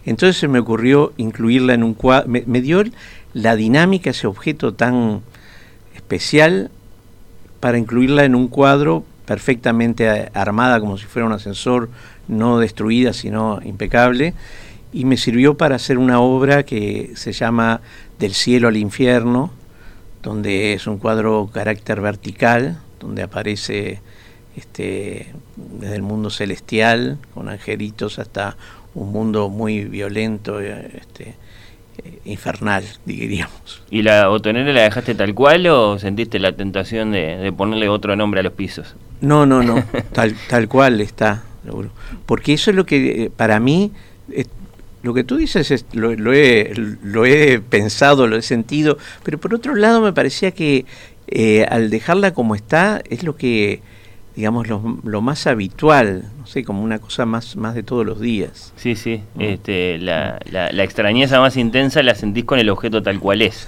Entonces 0.04 0.36
se 0.36 0.48
me 0.48 0.58
ocurrió 0.58 1.12
incluirla 1.16 1.74
en 1.74 1.82
un 1.82 1.94
cuadro, 1.94 2.28
me, 2.28 2.60
dio 2.60 2.84
la 3.32 3.56
dinámica, 3.56 4.10
ese 4.10 4.26
objeto 4.26 4.74
tan 4.74 5.22
especial, 5.94 6.70
para 7.60 7.78
incluirla 7.78 8.24
en 8.24 8.34
un 8.34 8.48
cuadro 8.48 9.04
perfectamente 9.26 10.30
armada, 10.32 10.80
como 10.80 10.96
si 10.96 11.06
fuera 11.06 11.26
un 11.26 11.32
ascensor, 11.32 11.90
no 12.28 12.58
destruida, 12.58 13.12
sino 13.12 13.60
impecable 13.64 14.34
y 14.92 15.04
me 15.04 15.16
sirvió 15.16 15.56
para 15.56 15.76
hacer 15.76 15.98
una 15.98 16.20
obra 16.20 16.62
que 16.62 17.12
se 17.14 17.32
llama 17.32 17.80
Del 18.18 18.34
cielo 18.34 18.68
al 18.68 18.76
infierno, 18.76 19.52
donde 20.22 20.72
es 20.72 20.86
un 20.86 20.98
cuadro 20.98 21.50
carácter 21.52 22.00
vertical, 22.00 22.80
donde 22.98 23.22
aparece 23.22 24.00
este, 24.56 25.32
desde 25.56 25.96
el 25.96 26.02
mundo 26.02 26.30
celestial, 26.30 27.18
con 27.34 27.48
angelitos, 27.48 28.18
hasta 28.18 28.56
un 28.94 29.12
mundo 29.12 29.48
muy 29.48 29.84
violento, 29.84 30.60
este, 30.60 31.34
eh, 32.04 32.18
infernal, 32.24 32.84
diríamos. 33.04 33.82
¿Y 33.90 34.02
la 34.02 34.28
botonera 34.28 34.72
la 34.72 34.82
dejaste 34.82 35.14
tal 35.14 35.34
cual 35.34 35.66
o 35.68 35.98
sentiste 35.98 36.38
la 36.38 36.52
tentación 36.52 37.12
de, 37.12 37.52
ponerle 37.56 37.88
otro 37.88 38.16
nombre 38.16 38.40
a 38.40 38.42
los 38.42 38.52
pisos? 38.52 38.94
No, 39.20 39.46
no, 39.46 39.62
no, 39.62 39.84
tal, 40.12 40.34
tal 40.48 40.68
cual 40.68 41.00
está, 41.00 41.42
Porque 42.26 42.54
eso 42.54 42.70
es 42.70 42.76
lo 42.76 42.84
que 42.86 43.24
eh, 43.24 43.30
para 43.30 43.60
mí 43.60 43.92
lo 45.02 45.14
que 45.14 45.24
tú 45.24 45.36
dices 45.36 45.70
es, 45.70 45.86
lo, 45.92 46.10
he, 46.32 46.72
lo, 47.02 47.24
he, 47.24 47.60
pensado, 47.60 48.26
lo 48.26 48.36
he 48.36 48.42
sentido, 48.42 48.98
pero 49.22 49.38
por 49.38 49.54
otro 49.54 49.74
lado 49.74 50.00
me 50.00 50.12
parecía 50.12 50.50
que 50.50 50.86
eh, 51.30 51.66
al 51.68 51.90
dejarla 51.90 52.32
como 52.32 52.54
está 52.54 53.02
es 53.08 53.22
lo 53.22 53.36
que 53.36 53.80
digamos, 54.38 54.68
lo, 54.68 55.00
lo, 55.02 55.20
más 55.20 55.48
habitual, 55.48 56.22
no 56.38 56.46
sé, 56.46 56.62
como 56.62 56.84
una 56.84 57.00
cosa 57.00 57.26
más, 57.26 57.56
más 57.56 57.74
de 57.74 57.82
todos 57.82 58.06
los 58.06 58.20
días. 58.20 58.72
Sí, 58.76 58.94
sí, 58.94 59.20
este, 59.36 59.98
la, 59.98 60.38
la, 60.52 60.84
extrañeza 60.84 61.40
más 61.40 61.56
intensa 61.56 62.04
la 62.04 62.14
sentís 62.14 62.44
con 62.44 62.60
el 62.60 62.70
objeto 62.70 63.02
tal 63.02 63.18
cual 63.18 63.42
es. 63.42 63.66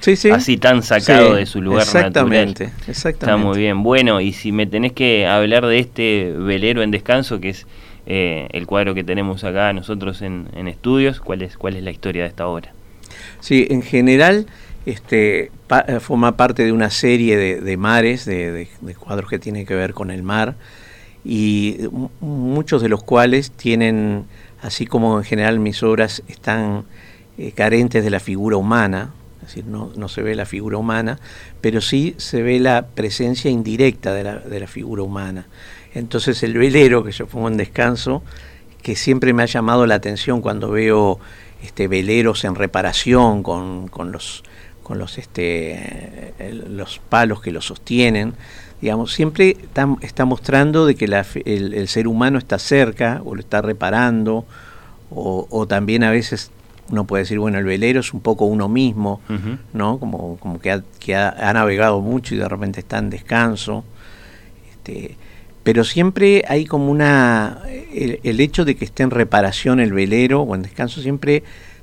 Sí, 0.00 0.16
sí. 0.16 0.30
Así 0.30 0.56
tan 0.56 0.82
sacado 0.82 1.34
de 1.34 1.44
su 1.44 1.60
lugar 1.60 1.82
exactamente, 1.82 2.64
natural. 2.64 2.88
Exactamente, 2.88 3.24
Está 3.26 3.36
muy 3.36 3.58
bien. 3.58 3.82
Bueno, 3.82 4.22
y 4.22 4.32
si 4.32 4.52
me 4.52 4.64
tenés 4.64 4.92
que 4.94 5.26
hablar 5.26 5.66
de 5.66 5.80
este 5.80 6.32
velero 6.34 6.82
en 6.82 6.92
descanso, 6.92 7.38
que 7.38 7.50
es 7.50 7.66
eh, 8.06 8.48
el 8.52 8.66
cuadro 8.66 8.94
que 8.94 9.04
tenemos 9.04 9.44
acá 9.44 9.70
nosotros 9.74 10.22
en, 10.22 10.48
en 10.54 10.66
estudios, 10.66 11.20
¿cuál 11.20 11.42
es, 11.42 11.58
¿cuál 11.58 11.76
es 11.76 11.82
la 11.82 11.90
historia 11.90 12.22
de 12.22 12.30
esta 12.30 12.46
obra? 12.46 12.72
Sí, 13.40 13.66
en 13.68 13.82
general 13.82 14.46
este, 14.86 15.50
eh, 15.88 16.00
forma 16.00 16.36
parte 16.36 16.64
de 16.64 16.72
una 16.72 16.90
serie 16.90 17.36
de, 17.36 17.76
mares, 17.76 18.24
de, 18.24 18.68
cuadros 18.98 19.28
que 19.28 19.38
tienen 19.38 19.66
que 19.66 19.74
ver 19.74 19.92
con 19.92 20.10
el 20.10 20.22
mar, 20.22 20.54
y 21.24 21.78
muchos 22.20 22.80
de 22.82 22.88
los 22.88 23.02
cuales 23.02 23.50
tienen, 23.50 24.26
así 24.62 24.86
como 24.86 25.18
en 25.18 25.24
general 25.24 25.58
mis 25.58 25.82
obras 25.82 26.22
están 26.28 26.84
eh, 27.36 27.50
carentes 27.50 28.04
de 28.04 28.10
la 28.10 28.20
figura 28.20 28.56
humana, 28.56 29.12
es 29.40 29.48
decir, 29.48 29.66
no, 29.66 29.90
no, 29.96 30.08
se 30.08 30.22
ve 30.22 30.36
la 30.36 30.46
figura 30.46 30.78
humana, 30.78 31.18
pero 31.60 31.80
sí 31.80 32.14
se 32.16 32.42
ve 32.42 32.60
la 32.60 32.86
presencia 32.86 33.50
indirecta 33.50 34.14
de 34.14 34.22
la, 34.22 34.38
de 34.38 34.60
la 34.60 34.66
figura 34.68 35.02
humana. 35.02 35.46
Entonces 35.94 36.42
el 36.42 36.54
velero 36.54 37.02
que 37.02 37.10
yo 37.10 37.26
pongo 37.26 37.48
en 37.48 37.56
descanso, 37.56 38.22
que 38.82 38.94
siempre 38.94 39.32
me 39.32 39.42
ha 39.42 39.46
llamado 39.46 39.86
la 39.86 39.96
atención 39.96 40.40
cuando 40.40 40.70
veo 40.70 41.18
este, 41.62 41.88
veleros 41.88 42.44
en 42.44 42.54
reparación 42.54 43.42
con, 43.42 43.88
con 43.88 44.12
los 44.12 44.44
con 44.86 45.00
los, 45.00 45.18
este, 45.18 46.32
los 46.68 47.00
palos 47.08 47.42
que 47.42 47.50
lo 47.50 47.60
sostienen, 47.60 48.34
digamos, 48.80 49.12
siempre 49.12 49.56
está, 50.00 50.24
mostrando 50.24 50.86
de 50.86 50.94
que 50.94 51.06
el, 51.06 51.88
ser 51.88 52.06
humano 52.06 52.38
está 52.38 52.60
cerca 52.60 53.20
o 53.24 53.34
lo 53.34 53.40
está 53.40 53.62
reparando, 53.62 54.46
o, 55.10 55.66
también 55.66 56.04
a 56.04 56.12
veces 56.12 56.52
uno 56.88 57.04
puede 57.04 57.24
decir, 57.24 57.40
bueno, 57.40 57.58
el 57.58 57.64
velero 57.64 57.98
es 57.98 58.14
un 58.14 58.20
poco 58.20 58.44
uno 58.44 58.68
mismo, 58.68 59.20
¿no? 59.72 59.98
Como, 59.98 60.36
como 60.36 60.60
que, 60.60 60.70
ha, 61.16 61.52
navegado 61.52 62.00
mucho 62.00 62.36
y 62.36 62.38
de 62.38 62.48
repente 62.48 62.78
está 62.78 62.98
en 62.98 63.10
descanso. 63.10 63.82
Este, 64.70 65.16
pero 65.64 65.82
siempre 65.82 66.44
hay 66.46 66.64
como 66.64 66.92
una, 66.92 67.62
el, 67.92 68.20
el, 68.22 68.38
hecho 68.38 68.64
de 68.64 68.76
que 68.76 68.84
esté 68.84 69.02
en 69.02 69.10
reparación 69.10 69.80
el 69.80 69.92
velero 69.92 70.42
o 70.42 70.54
en 70.54 70.62
descanso 70.62 71.00
siempre 71.02 71.42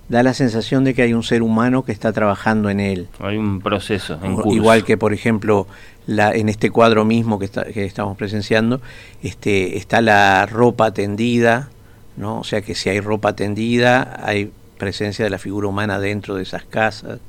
da 0.09 0.23
la 0.23 0.33
sensación 0.33 0.83
de 0.83 0.93
que 0.93 1.01
hay 1.01 1.13
un 1.13 1.23
ser 1.23 1.41
humano 1.41 1.83
que 1.83 1.91
está 1.91 2.11
trabajando 2.11 2.69
en 2.69 2.79
él. 2.79 3.07
Hay 3.19 3.37
un 3.37 3.61
proceso 3.61 4.19
en 4.21 4.35
curso. 4.35 4.53
Igual 4.53 4.83
que, 4.83 4.97
por 4.97 5.13
ejemplo, 5.13 5.67
la, 6.07 6.31
en 6.31 6.49
este 6.49 6.69
cuadro 6.69 7.05
mismo 7.05 7.39
que, 7.39 7.49
que 7.49 7.85
estamos 7.85 8.17
presenciando, 8.17 8.81
este, 9.21 9.77
está 9.77 10.01
la 10.01 10.45
ropa 10.45 10.93
tendida, 10.93 11.69
¿no? 12.17 12.39
O 12.39 12.43
sea 12.43 12.61
que 12.61 12.75
si 12.75 12.89
hay 12.89 12.99
ropa 12.99 13.35
tendida, 13.35 14.19
hay 14.23 14.51
presencia 14.77 15.23
de 15.23 15.31
la 15.31 15.37
figura 15.37 15.67
humana 15.67 15.99
dentro 15.99 16.35
de 16.35 16.43
esas 16.43 16.63
casas, 16.65 17.19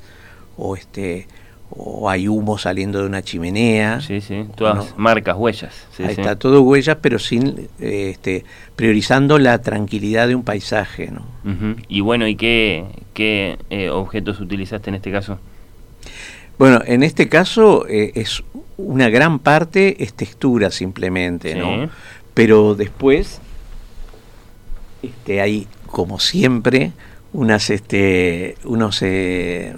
o 0.57 0.75
este 0.75 1.27
o 1.69 2.09
hay 2.09 2.27
humo 2.27 2.57
saliendo 2.57 2.99
de 2.99 3.07
una 3.07 3.21
chimenea. 3.21 4.01
Sí, 4.01 4.21
sí, 4.21 4.45
todas 4.55 4.97
marcas, 4.97 5.35
huellas. 5.37 5.87
Ahí 5.99 6.07
está, 6.09 6.37
todo 6.37 6.61
huellas, 6.61 6.97
pero 7.01 7.19
sin 7.19 7.67
este, 7.79 8.45
priorizando 8.75 9.39
la 9.39 9.61
tranquilidad 9.61 10.27
de 10.27 10.35
un 10.35 10.43
paisaje. 10.43 11.11
¿no? 11.11 11.25
Y 11.87 12.01
bueno, 12.01 12.27
¿y 12.27 12.35
qué, 12.35 12.85
qué 13.13 13.57
eh, 13.69 13.89
objetos 13.89 14.39
utilizaste 14.39 14.89
en 14.89 14.95
este 14.95 15.11
caso? 15.11 15.39
Bueno, 16.57 16.81
en 16.85 17.03
este 17.03 17.27
caso 17.27 17.85
eh, 17.87 18.11
es 18.15 18.43
una 18.77 19.09
gran 19.09 19.39
parte 19.39 20.03
es 20.03 20.13
textura 20.13 20.71
simplemente, 20.71 21.55
¿no? 21.55 21.89
Pero 22.33 22.75
después 22.75 23.41
este, 25.01 25.41
hay, 25.41 25.67
como 25.87 26.19
siempre, 26.19 26.91
unas, 27.33 27.69
este, 27.69 28.55
unos 28.63 29.01
eh, 29.01 29.75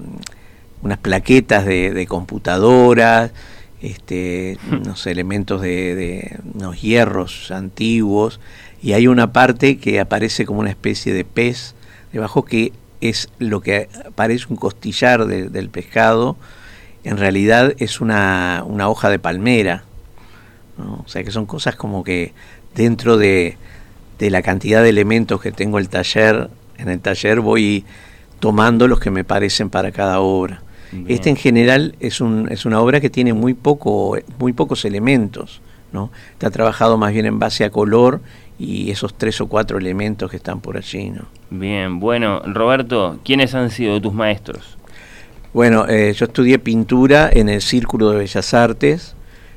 unas 0.82 0.98
plaquetas 0.98 1.66
de, 1.66 2.06
computadoras, 2.08 3.32
este, 3.82 4.58
unos 4.72 5.06
elementos 5.08 5.62
de, 5.62 6.40
unos 6.54 6.82
hierros 6.82 7.52
antiguos, 7.52 8.40
y 8.82 8.94
hay 8.94 9.08
una 9.08 9.34
parte 9.34 9.78
que 9.78 10.00
aparece 10.00 10.46
como 10.46 10.60
una 10.60 10.70
especie 10.70 11.14
de 11.14 11.26
pez 11.26 11.76
debajo 12.14 12.46
que 12.46 12.74
es 13.02 13.30
lo 13.40 13.62
que 13.62 13.90
parece 14.16 14.46
un 14.50 14.56
costillar 14.56 15.26
del 15.26 15.70
pescado, 15.70 16.38
en 17.04 17.18
realidad 17.18 17.74
es 17.78 18.02
una, 18.02 18.64
una 18.66 18.90
hoja 18.90 19.10
de 19.10 19.20
palmera. 19.20 19.84
O 20.78 21.08
sea 21.08 21.24
que 21.24 21.32
son 21.32 21.46
cosas 21.46 21.76
como 21.76 22.04
que 22.04 22.34
dentro 22.76 23.18
de, 23.18 23.58
de 24.20 24.30
la 24.30 24.42
cantidad 24.42 24.84
de 24.84 24.90
elementos 24.90 25.42
que 25.42 25.52
tengo 25.52 25.80
el 25.80 25.90
taller, 25.90 26.50
en 26.78 26.90
el 26.90 27.00
taller 27.00 27.40
voy 27.40 27.86
tomando 28.40 28.88
los 28.88 29.00
que 29.00 29.12
me 29.12 29.24
parecen 29.24 29.70
para 29.70 29.92
cada 29.92 30.20
obra. 30.20 30.62
Este 31.08 31.30
en 31.30 31.36
general 31.36 31.96
es, 32.00 32.22
un, 32.22 32.48
es 32.52 32.66
una 32.66 32.80
obra 32.80 33.02
que 33.02 33.10
tiene 33.10 33.34
muy, 33.34 33.54
poco, 33.54 34.18
muy 34.40 34.54
pocos 34.54 34.86
elementos. 34.86 35.62
¿no? 35.92 36.12
Está 36.32 36.50
trabajado 36.50 36.98
más 36.98 37.14
bien 37.14 37.26
en 37.26 37.40
base 37.40 37.64
a 37.64 37.70
color 37.70 38.22
y 38.60 38.92
esos 38.92 39.14
tres 39.14 39.40
o 39.42 39.48
cuatro 39.48 39.78
elementos 39.78 40.30
que 40.30 40.38
están 40.38 40.60
por 40.60 40.78
allí. 40.78 41.10
¿no? 41.10 41.26
Bien, 41.50 42.00
bueno, 42.00 42.42
Roberto, 42.46 43.20
¿quiénes 43.24 43.54
han 43.56 43.72
sido 43.72 44.02
tus 44.02 44.14
maestros? 44.14 44.78
Bueno, 45.54 45.88
eh, 45.88 46.14
yo 46.14 46.26
estudié 46.26 46.60
pintura 46.60 47.30
en 47.32 47.50
el 47.50 47.62
Círculo 47.62 48.12
de 48.12 48.18
Bellas 48.18 48.54
Artes 48.54 49.16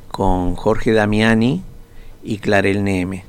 con 0.09 0.55
Jorge 0.55 0.93
Damiani 0.93 1.63
y 2.23 2.39
Clarel 2.39 2.85
Neme. 2.85 3.25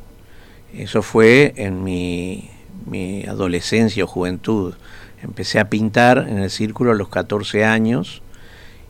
Eso 0.73 1.01
fue 1.01 1.53
en 1.57 1.83
mi, 1.83 2.49
mi 2.85 3.23
adolescencia 3.23 4.03
o 4.03 4.07
juventud. 4.07 4.73
Empecé 5.23 5.59
a 5.59 5.69
pintar 5.69 6.25
en 6.29 6.39
el 6.39 6.49
círculo 6.49 6.91
a 6.91 6.95
los 6.95 7.09
14 7.09 7.63
años 7.63 8.21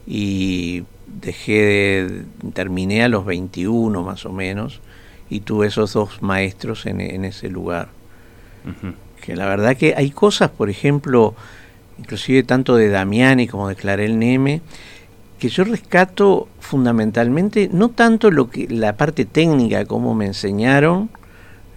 y 0.07 0.83
dejé, 1.07 2.23
terminé 2.53 3.03
a 3.03 3.09
los 3.09 3.25
21 3.25 4.01
más 4.03 4.25
o 4.25 4.31
menos 4.31 4.81
y 5.29 5.41
tuve 5.41 5.67
esos 5.67 5.93
dos 5.93 6.21
maestros 6.21 6.85
en, 6.85 7.25
ese 7.25 7.49
lugar. 7.49 7.89
Que 9.21 9.35
la 9.35 9.45
verdad 9.45 9.77
que 9.77 9.93
hay 9.95 10.11
cosas, 10.11 10.49
por 10.49 10.69
ejemplo, 10.69 11.35
inclusive 11.97 12.43
tanto 12.43 12.75
de 12.75 12.89
Damiani 12.89 13.47
como 13.47 13.69
de 13.69 13.75
Clarel 13.75 14.19
Neme, 14.19 14.61
que 15.39 15.49
yo 15.49 15.63
rescato 15.63 16.47
fundamentalmente 16.59 17.69
no 17.71 17.89
tanto 17.89 18.29
lo 18.29 18.49
que 18.49 18.67
la 18.69 18.97
parte 18.97 19.25
técnica 19.25 19.85
como 19.85 20.13
me 20.13 20.25
enseñaron, 20.25 21.09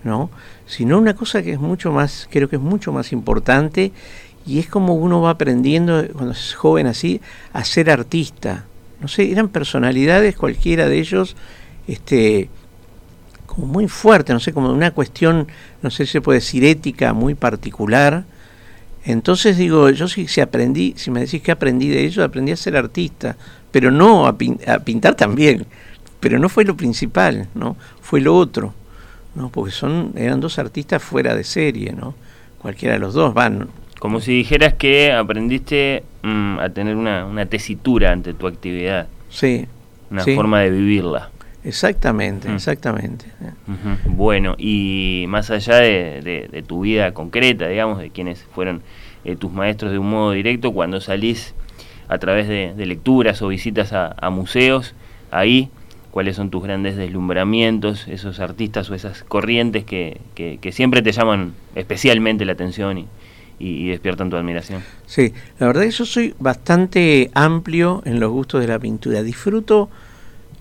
¿no? 0.02 0.30
sino 0.66 0.98
una 0.98 1.14
cosa 1.14 1.42
que 1.42 1.52
es 1.52 1.60
mucho 1.60 1.92
más, 1.92 2.28
creo 2.30 2.48
que 2.48 2.56
es 2.56 2.62
mucho 2.62 2.92
más 2.92 3.12
importante 3.12 3.92
y 4.46 4.58
es 4.58 4.68
como 4.68 4.94
uno 4.94 5.20
va 5.22 5.30
aprendiendo 5.30 6.04
cuando 6.12 6.32
es 6.32 6.54
joven 6.54 6.86
así 6.86 7.20
a 7.52 7.64
ser 7.64 7.90
artista. 7.90 8.64
No 9.00 9.08
sé, 9.08 9.30
eran 9.30 9.48
personalidades 9.48 10.36
cualquiera 10.36 10.88
de 10.88 10.98
ellos, 10.98 11.36
este, 11.86 12.48
como 13.46 13.66
muy 13.66 13.88
fuerte, 13.88 14.32
no 14.32 14.40
sé, 14.40 14.52
como 14.52 14.70
una 14.70 14.90
cuestión, 14.90 15.48
no 15.82 15.90
sé 15.90 16.06
si 16.06 16.12
se 16.12 16.20
puede 16.20 16.40
decir 16.40 16.64
ética 16.64 17.12
muy 17.12 17.34
particular. 17.34 18.24
Entonces 19.04 19.56
digo, 19.58 19.90
yo 19.90 20.08
sí 20.08 20.26
si 20.28 20.40
aprendí, 20.40 20.94
si 20.96 21.10
me 21.10 21.20
decís 21.20 21.42
que 21.42 21.52
aprendí 21.52 21.88
de 21.88 22.04
ellos, 22.04 22.24
aprendí 22.24 22.52
a 22.52 22.56
ser 22.56 22.76
artista, 22.76 23.36
pero 23.70 23.90
no 23.90 24.26
a, 24.26 24.30
a 24.30 24.78
pintar 24.78 25.14
también, 25.14 25.66
pero 26.20 26.38
no 26.38 26.48
fue 26.48 26.64
lo 26.64 26.76
principal, 26.76 27.48
¿no? 27.54 27.76
Fue 28.00 28.20
lo 28.20 28.34
otro, 28.34 28.72
¿no? 29.34 29.50
Porque 29.50 29.72
son, 29.72 30.12
eran 30.16 30.40
dos 30.40 30.58
artistas 30.58 31.02
fuera 31.02 31.34
de 31.34 31.44
serie, 31.44 31.92
¿no? 31.92 32.14
Cualquiera 32.58 32.94
de 32.94 33.00
los 33.00 33.12
dos 33.12 33.34
van, 33.34 33.68
como 33.98 34.20
si 34.20 34.32
dijeras 34.32 34.74
que 34.74 35.12
aprendiste 35.12 36.04
mm, 36.22 36.58
a 36.58 36.68
tener 36.70 36.96
una, 36.96 37.46
tesitura 37.46 38.12
ante 38.12 38.34
tu 38.34 38.46
actividad. 38.46 39.08
Sí. 39.30 39.66
Una 40.10 40.24
forma 40.24 40.60
de 40.60 40.70
vivirla. 40.70 41.30
Exactamente, 41.64 42.48
mm. 42.48 42.54
exactamente. 42.54 43.24
Bueno, 44.04 44.54
y 44.58 45.24
más 45.28 45.50
allá 45.50 45.76
de, 45.76 46.64
tu 46.66 46.82
vida 46.82 47.12
concreta, 47.12 47.66
digamos, 47.68 47.98
de 47.98 48.10
quienes 48.10 48.42
fueron 48.42 48.82
eh, 49.24 49.36
tus 49.36 49.50
maestros 49.50 49.90
de 49.90 49.98
un 49.98 50.10
modo 50.10 50.32
directo, 50.32 50.72
cuando 50.72 51.00
salís 51.00 51.54
a 52.08 52.18
través 52.18 52.46
de, 52.48 52.74
lecturas 52.84 53.40
o 53.40 53.48
visitas 53.48 53.92
a, 53.94 54.30
museos, 54.30 54.94
ahí, 55.30 55.70
cuáles 56.10 56.36
son 56.36 56.50
tus 56.50 56.62
grandes 56.62 56.96
deslumbramientos, 56.96 58.06
esos 58.08 58.38
artistas 58.40 58.90
o 58.90 58.94
esas 58.94 59.24
corrientes 59.24 59.84
que, 59.84 60.20
que, 60.34 60.58
que 60.60 60.70
siempre 60.70 61.00
te 61.00 61.12
llaman 61.12 61.54
especialmente 61.74 62.44
la 62.44 62.52
atención 62.52 62.98
y, 62.98 63.06
y, 63.58 63.88
despiertan 63.88 64.30
tu 64.30 64.36
admiración. 64.36 64.82
Sí, 65.06 65.32
la 65.58 65.66
verdad 65.66 65.84
es 65.84 65.94
que 65.94 65.98
yo 65.98 66.06
soy 66.06 66.34
bastante 66.38 67.30
amplio 67.34 68.02
en 68.04 68.20
los 68.20 68.30
gustos 68.30 68.60
de 68.60 68.68
la 68.68 68.78
pintura. 68.78 69.22
Disfruto 69.22 69.88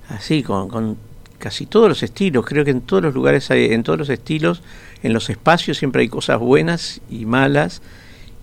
así, 0.09 0.43
con, 0.43 0.97
casi 1.39 1.65
todos 1.65 1.89
los 1.89 2.03
estilos, 2.03 2.45
creo 2.45 2.63
que 2.63 2.71
en 2.71 2.81
todos 2.81 3.03
los 3.03 3.13
lugares 3.13 3.51
hay, 3.51 3.73
en 3.73 3.83
todos 3.83 3.99
los 3.99 4.09
estilos, 4.09 4.61
en 5.01 5.13
los 5.13 5.29
espacios 5.29 5.77
siempre 5.77 6.01
hay 6.01 6.07
cosas 6.07 6.39
buenas 6.39 7.01
y 7.09 7.25
malas, 7.25 7.81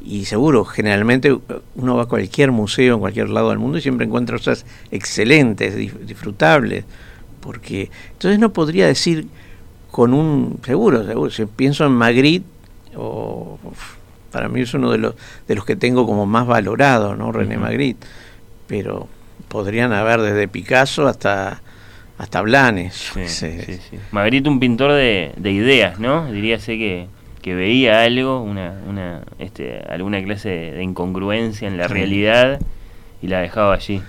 y 0.03 0.25
seguro, 0.25 0.65
generalmente 0.65 1.37
uno 1.75 1.97
va 1.97 2.05
a 2.05 2.07
cualquier 2.07 2.53
museo 2.53 2.95
en 2.95 3.01
cualquier 3.01 3.29
lado 3.29 3.51
del 3.51 3.59
mundo 3.59 3.79
y 3.79 3.83
siempre 3.83 4.07
encuentra 4.07 4.39
cosas 4.39 4.65
excelentes, 4.91 5.77
disfrutables, 5.77 6.85
porque 7.41 7.91
entonces 8.13 8.39
no 8.39 8.53
podría 8.53 8.87
decir 8.87 9.27
con 9.91 10.15
un 10.15 10.59
seguro, 10.65 11.07
seguro, 11.07 11.31
si 11.31 11.45
pienso 11.45 11.85
en 11.85 11.93
Magritte, 11.93 12.47
o, 12.97 13.59
para 14.31 14.49
mí 14.49 14.61
es 14.61 14.75
uno 14.75 14.91
de 14.91 14.99
los, 14.99 15.15
de 15.47 15.55
los 15.55 15.65
que 15.65 15.77
tengo 15.77 16.07
como 16.07 16.27
más 16.27 16.47
valorado, 16.47 17.17
¿no? 17.17 17.33
René 17.33 17.57
Magritte, 17.57 18.07
pero 18.67 19.09
podrían 19.49 19.93
haber 19.93 20.21
desde 20.21 20.49
Picasso 20.49 21.07
hasta 21.07 21.63
hasta 22.19 22.43
Blanes. 22.43 23.13
Magritte 24.13 24.49
un 24.49 24.61
pintor 24.61 24.93
de, 24.93 25.33
de 25.37 25.53
ideas, 25.53 25.99
¿no? 25.99 26.31
Diríase 26.31 26.77
que 26.77 27.09
que 27.41 27.55
veía 27.55 28.03
algo, 28.03 28.43
una, 28.43 28.75
una, 28.87 29.23
este, 29.39 29.81
alguna 29.89 30.23
clase 30.23 30.49
de 30.49 30.83
incongruencia 30.83 31.69
en 31.69 31.79
la 31.79 31.89
realidad 31.89 32.61
y 33.23 33.29
la 33.29 33.41
dejaba 33.41 33.75
allí 33.75 34.03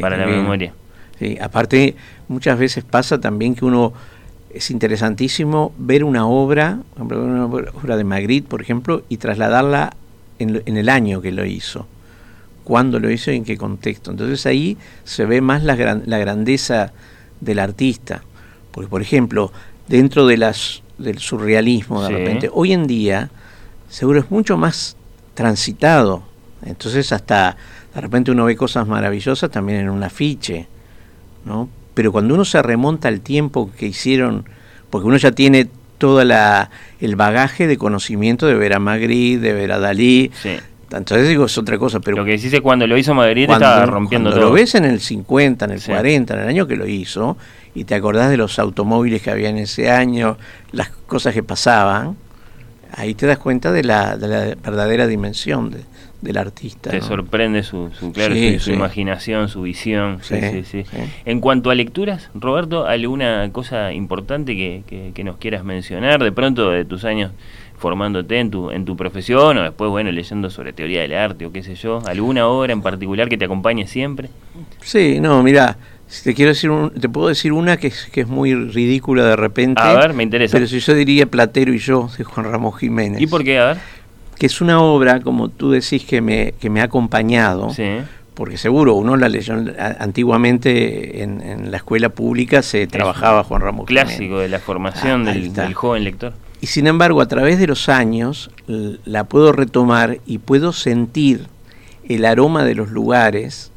para 0.00 0.16
la 0.16 0.26
memoria. 0.26 0.74
Sí, 1.18 1.38
aparte 1.40 1.94
muchas 2.28 2.58
veces 2.58 2.84
pasa 2.84 3.20
también 3.20 3.54
que 3.54 3.64
uno 3.64 3.92
es 4.54 4.70
interesantísimo 4.70 5.72
ver 5.78 6.04
una 6.04 6.26
obra, 6.26 6.80
una 6.98 7.46
obra 7.46 7.96
de 7.96 8.04
Magritte, 8.04 8.48
por 8.48 8.62
ejemplo, 8.62 9.02
y 9.08 9.16
trasladarla 9.16 9.94
en, 10.38 10.62
en 10.66 10.76
el 10.76 10.88
año 10.88 11.20
que 11.20 11.32
lo 11.32 11.44
hizo, 11.44 11.86
cuándo 12.64 12.98
lo 13.00 13.10
hizo 13.10 13.32
y 13.32 13.36
en 13.36 13.44
qué 13.44 13.56
contexto. 13.56 14.10
Entonces 14.10 14.46
ahí 14.46 14.76
se 15.04 15.26
ve 15.26 15.40
más 15.40 15.64
la, 15.64 16.00
la 16.06 16.18
grandeza 16.18 16.92
del 17.40 17.58
artista. 17.58 18.22
Porque, 18.70 18.88
por 18.88 19.02
ejemplo, 19.02 19.52
dentro 19.88 20.26
de 20.26 20.36
las 20.36 20.82
del 20.98 21.18
surrealismo 21.18 22.02
de 22.02 22.10
repente. 22.10 22.50
Hoy 22.52 22.72
en 22.72 22.86
día, 22.86 23.30
seguro 23.88 24.20
es 24.20 24.30
mucho 24.30 24.56
más 24.56 24.96
transitado. 25.34 26.22
Entonces 26.64 27.12
hasta 27.12 27.56
de 27.94 28.00
repente 28.00 28.30
uno 28.30 28.44
ve 28.44 28.56
cosas 28.56 28.86
maravillosas 28.86 29.50
también 29.50 29.80
en 29.80 29.90
un 29.90 30.02
afiche, 30.02 30.66
¿no? 31.44 31.68
Pero 31.94 32.12
cuando 32.12 32.34
uno 32.34 32.44
se 32.44 32.60
remonta 32.62 33.08
al 33.08 33.20
tiempo 33.20 33.70
que 33.76 33.86
hicieron, 33.86 34.44
porque 34.90 35.06
uno 35.06 35.16
ya 35.16 35.32
tiene 35.32 35.68
todo 35.98 36.24
la, 36.24 36.70
el 37.00 37.16
bagaje 37.16 37.66
de 37.66 37.78
conocimiento 37.78 38.46
de 38.46 38.54
ver 38.54 38.74
a 38.74 38.78
Magritte, 38.78 39.40
de 39.40 39.52
ver 39.52 39.72
a 39.72 39.78
Dalí, 39.78 40.30
entonces 40.90 41.28
digo, 41.28 41.46
es 41.46 41.58
otra 41.58 41.78
cosa. 41.78 42.00
Pero 42.00 42.18
lo 42.18 42.24
que 42.24 42.60
cuando 42.62 42.86
lo 42.86 42.96
hizo 42.96 43.14
Magritte 43.14 43.52
estaba 43.52 43.86
rompiendo 43.86 44.30
cuando 44.30 44.48
lo 44.48 44.52
ves 44.52 44.74
en 44.74 44.84
el 44.84 45.00
50, 45.00 45.64
en 45.64 45.70
el 45.70 45.82
40, 45.82 46.34
en 46.34 46.40
el 46.40 46.48
año 46.48 46.66
que 46.66 46.76
lo 46.76 46.86
hizo, 46.86 47.36
y 47.74 47.84
te 47.84 47.94
acordás 47.94 48.30
de 48.30 48.36
los 48.36 48.58
automóviles 48.58 49.22
que 49.22 49.30
había 49.30 49.48
en 49.48 49.58
ese 49.58 49.90
año, 49.90 50.36
las 50.72 50.90
cosas 50.90 51.34
que 51.34 51.42
pasaban, 51.42 52.16
ahí 52.92 53.14
te 53.14 53.26
das 53.26 53.38
cuenta 53.38 53.72
de 53.72 53.82
la, 53.82 54.16
de 54.16 54.28
la 54.28 54.40
verdadera 54.62 55.06
dimensión 55.06 55.70
de, 55.70 55.80
del 56.24 56.38
artista. 56.38 56.90
Te 56.90 57.00
sorprende 57.00 57.62
su, 57.62 57.90
su, 57.92 58.12
claro, 58.12 58.34
su, 58.58 58.72
imaginación, 58.72 59.48
su 59.48 59.62
visión. 59.62 60.18
En 61.24 61.40
cuanto 61.40 61.70
a 61.70 61.74
lecturas, 61.74 62.30
Roberto, 62.34 62.86
¿alguna 62.86 63.48
cosa 63.52 63.92
importante 63.92 64.56
que, 64.56 65.12
que 65.14 65.24
nos 65.24 65.36
quieras 65.36 65.64
mencionar 65.64 66.22
de 66.22 66.32
pronto 66.32 66.70
de 66.70 66.84
tus 66.84 67.04
años 67.04 67.30
formándote 67.76 68.38
en 68.38 68.50
tu, 68.50 68.70
en 68.70 68.84
tu 68.84 68.96
profesión 68.96 69.58
o 69.58 69.62
después, 69.62 69.90
bueno, 69.90 70.10
leyendo 70.10 70.48
sobre 70.48 70.72
teoría 70.72 71.02
del 71.02 71.12
arte 71.14 71.44
o 71.46 71.52
qué 71.52 71.62
sé 71.62 71.74
yo? 71.74 72.02
¿Alguna 72.06 72.46
obra 72.46 72.72
en 72.72 72.82
particular 72.82 73.28
que 73.28 73.36
te 73.36 73.44
acompañe 73.44 73.86
siempre? 73.86 74.30
Sí, 74.80 75.20
no, 75.20 75.42
mira, 75.42 75.76
te 76.22 76.34
quiero 76.34 76.50
decir, 76.50 76.70
te 76.98 77.08
puedo 77.08 77.28
decir 77.28 77.52
una 77.52 77.76
que 77.76 77.88
es, 77.88 78.06
que 78.12 78.22
es 78.22 78.28
muy 78.28 78.54
ridícula 78.54 79.24
de 79.24 79.36
repente. 79.36 79.82
A 79.82 79.94
ver, 79.94 80.14
me 80.14 80.22
interesa. 80.22 80.52
Pero 80.52 80.66
si 80.66 80.78
yo 80.80 80.94
diría 80.94 81.26
Platero 81.26 81.72
y 81.72 81.78
yo, 81.78 82.08
de 82.16 82.24
Juan 82.24 82.50
Ramón 82.50 82.72
Jiménez. 82.72 83.20
¿Y 83.20 83.26
por 83.26 83.42
qué? 83.44 83.58
A 83.58 83.66
ver. 83.66 83.76
Que 84.38 84.46
es 84.46 84.60
una 84.60 84.80
obra, 84.80 85.20
como 85.20 85.48
tú 85.48 85.70
decís, 85.70 86.04
que 86.04 86.20
me, 86.20 86.54
que 86.60 86.70
me 86.70 86.80
ha 86.80 86.84
acompañado. 86.84 87.70
Sí. 87.70 87.84
Porque 88.34 88.56
seguro, 88.56 88.94
uno 88.94 89.16
la 89.16 89.28
leyó 89.28 89.54
antiguamente 90.00 91.22
en, 91.22 91.70
la 91.70 91.76
escuela 91.76 92.08
pública, 92.08 92.62
se 92.62 92.86
trabajaba 92.88 93.44
Juan 93.44 93.60
Ramón 93.60 93.86
Clásico 93.86 94.40
de 94.40 94.48
la 94.48 94.58
formación 94.58 95.28
ah, 95.28 95.32
del 95.32 95.74
joven 95.74 96.02
lector. 96.02 96.32
Y 96.60 96.66
sin 96.66 96.86
embargo, 96.86 97.20
a 97.20 97.28
través 97.28 97.58
de 97.58 97.66
los 97.66 97.88
años 97.88 98.50
la 98.66 99.24
puedo 99.24 99.52
retomar 99.52 100.18
y 100.26 100.38
puedo 100.38 100.72
sentir 100.72 101.46
el 102.08 102.24
aroma 102.24 102.64
de 102.64 102.74
los 102.74 102.90
lugares 102.90 103.70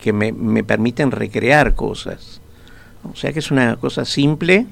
que 0.00 0.12
me, 0.12 0.32
permiten 0.64 1.10
recrear 1.10 1.74
cosas. 1.74 2.40
O 3.10 3.16
sea 3.16 3.32
que 3.32 3.40
es 3.40 3.50
una 3.50 3.76
cosa 3.76 4.04
simple. 4.04 4.66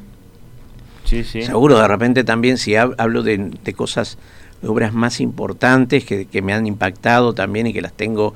Sí, 1.05 1.25
sí. 1.25 1.43
Seguro, 1.43 1.79
de 1.79 1.89
repente 1.89 2.25
también 2.25 2.59
si 2.59 2.77
hablo 2.77 3.23
de, 3.23 3.51
cosas, 3.75 4.17
de 4.17 4.17
obras 4.65 4.93
más 4.93 5.21
importantes 5.21 6.05
que, 6.05 6.43
me 6.43 6.53
han 6.53 6.67
impactado 6.67 7.35
también 7.35 7.67
y 7.67 7.73
que 7.73 7.83
las 7.83 7.93
tengo 7.93 8.35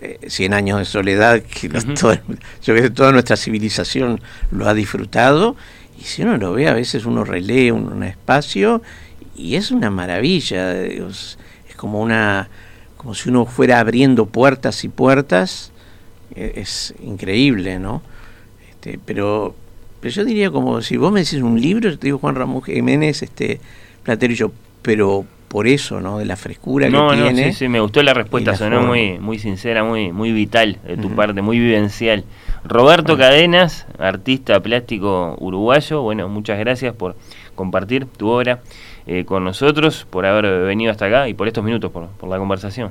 eh, 0.00 0.18
Cien 0.26 0.54
años 0.54 0.78
de 0.78 0.84
soledad, 0.84 1.40
que 1.40 1.68
yo 1.68 2.74
creo 2.74 2.82
que 2.82 2.90
toda 2.90 3.12
nuestra 3.12 3.36
civilización 3.36 4.20
lo 4.50 4.68
ha 4.68 4.74
disfrutado 4.74 5.56
y 5.98 6.02
si 6.04 6.22
uno 6.22 6.36
lo 6.36 6.52
ve, 6.52 6.68
a 6.68 6.74
veces 6.74 7.06
uno 7.06 7.24
relee 7.24 7.72
un, 7.72 8.02
espacio 8.02 8.82
y 9.36 9.56
es 9.56 9.70
una 9.70 9.90
maravilla. 9.90 10.82
Es, 10.82 11.38
como 11.76 12.00
una 12.00 12.48
como 12.96 13.14
si 13.14 13.28
uno 13.28 13.44
fuera 13.44 13.80
abriendo 13.80 14.26
puertas 14.26 14.84
y 14.84 14.88
puertas. 14.88 15.72
E, 16.34 16.54
es, 16.56 16.94
increíble, 17.02 17.78
¿no? 17.78 18.02
Este, 18.70 18.98
pero, 19.04 19.54
pero 20.00 20.14
yo 20.14 20.24
diría 20.24 20.50
como 20.50 20.82
si 20.82 20.96
vos 20.96 21.12
me 21.12 21.20
decís 21.20 21.42
un 21.42 21.60
libro, 21.60 21.90
yo 21.90 21.98
te 21.98 22.08
digo 22.08 22.18
Juan 22.18 22.34
Ramón 22.34 22.62
Jiménez, 22.62 23.22
este, 23.22 23.60
Platero 24.02 24.32
y 24.32 24.36
yo, 24.36 24.52
pero 24.82 25.26
por 25.54 25.68
eso, 25.68 26.00
¿no? 26.00 26.18
De 26.18 26.24
la 26.24 26.34
frescura 26.34 26.86
que 26.86 26.90
tiene. 26.90 27.32
No, 27.32 27.36
sí, 27.36 27.52
sí, 27.52 27.68
me 27.68 27.78
gustó 27.78 28.02
la 28.02 28.12
respuesta, 28.12 28.56
sonó 28.56 28.82
muy, 28.82 29.20
muy 29.20 29.38
sincera, 29.38 29.84
muy, 29.84 30.10
muy 30.10 30.32
vital 30.32 30.78
de 30.84 30.96
tu 30.96 31.14
parte, 31.14 31.42
muy 31.42 31.60
vivencial. 31.60 32.24
Roberto 32.64 33.16
Cadenas, 33.16 33.86
artista 34.00 34.58
plástico 34.58 35.36
uruguayo, 35.38 36.02
bueno, 36.02 36.28
muchas 36.28 36.58
gracias 36.58 36.92
por 36.96 37.14
compartir 37.54 38.06
tu 38.06 38.30
obra 38.30 38.62
eh, 39.06 39.24
con 39.24 39.44
nosotros, 39.44 40.08
por 40.10 40.26
haber 40.26 40.64
venido 40.64 40.90
hasta 40.90 41.06
acá 41.06 41.28
y 41.28 41.34
por 41.34 41.46
estos 41.46 41.62
minutos, 41.62 41.92
por, 41.92 42.08
la 42.28 42.38
conversación. 42.38 42.90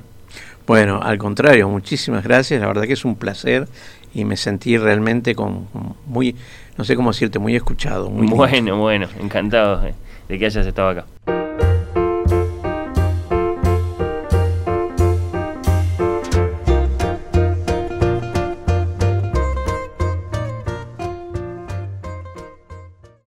Bueno, 0.66 1.02
al 1.04 1.18
contrario, 1.18 1.68
muchísimas 1.68 2.24
gracias, 2.24 2.62
la 2.62 2.68
verdad 2.68 2.84
que 2.84 2.94
es 2.94 3.04
un 3.04 3.18
placer 3.18 3.68
y 4.14 4.24
me 4.24 4.38
sentí 4.38 4.78
realmente 4.78 5.36
con, 5.36 5.68
muy, 6.08 6.38
no 6.78 6.86
sé 6.86 6.96
cómo 6.96 7.12
decirte, 7.12 7.40
muy 7.40 7.58
escuchado. 7.58 8.10
Muy 8.10 8.26
bueno, 8.28 8.78
bueno, 8.78 9.10
encantado 9.20 9.82
de 10.30 10.40
que 10.40 10.46
hayas 10.46 10.66
estado 10.66 10.88
acá. 10.88 11.43